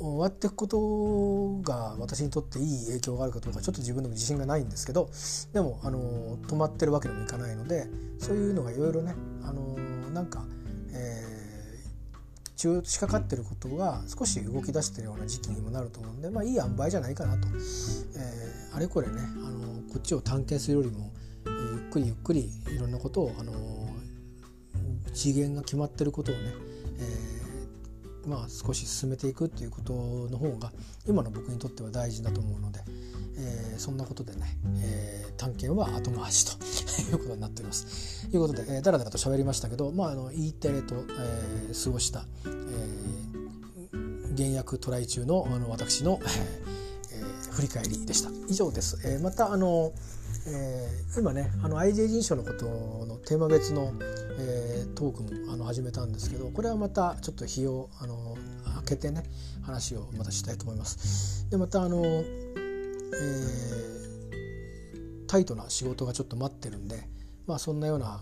[0.01, 5.09] 終わっていくことが私にとっていい影響があるかどうかちょっと自分でも自信がないんですけど
[5.53, 7.87] でもあの止まってるわけにもいかないので
[8.19, 9.15] そういうのがいろいろね
[9.45, 9.77] あの
[10.11, 10.45] なんか
[10.95, 11.45] え
[12.57, 21.13] 中仕掛かってることが少し動き出してるような時期にもなると思うんでまあいい塩梅じゃないかなと、えー、あれこれねあのこっちを探検するよりも、
[21.47, 23.53] えー、ゆっくりゆっくりいろんなことをあの
[25.13, 26.41] 次元が決まってることをね、
[26.99, 30.73] えー、まあ少し進めていくっていうことの方が
[31.07, 32.81] 今の僕にとっては大事だと思うので、
[33.37, 38.29] えー、そんなことでね、えー、探検は後回しということになっております。
[38.31, 48.31] ということで、えー、だらだらと喋りましたけど、まあ、あの E テレと、えー、過ごした、えー、現役トライ中のあの私の、えー、振り返りでした。
[48.49, 48.99] 以上です。
[49.05, 49.93] えー、またあの
[50.47, 52.67] えー、今ねあの IJ 人種のこと
[53.07, 53.93] のテーマ別の、
[54.39, 58.37] えー、トークもあの始めたんですけどこれはまたちょっと日をあの
[58.85, 59.23] 開けてね
[59.63, 61.49] 話をまたしたいと思います。
[61.51, 62.03] でまたあの
[63.13, 67.09] えー、タイトな仕事がちょっと待ってるんで、
[67.47, 68.21] まあ、そんなような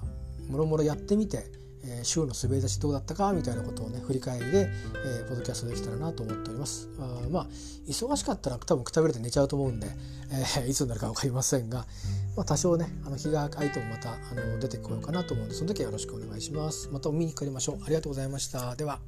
[0.48, 1.44] もろもろやってみて、
[1.84, 4.68] えー、週の滑り出しどうだったかみたいなことをね振り返りで、
[5.04, 6.88] えー、ポッドキャストできたらなと思っております。
[6.98, 7.46] あまあ
[7.88, 9.88] 忙しかったら多分くたびれて寝ちゃうと思うんで、
[10.30, 11.86] えー、いつになるか分かりませんが、
[12.36, 16.88] まあ、多少ねあの日が空いてもまたあの出てこようかなと思うんでその時はよろしくお願いします。
[16.92, 17.78] またお見にかかりましょう。
[17.84, 18.76] ありがとうございました。
[18.76, 19.00] では。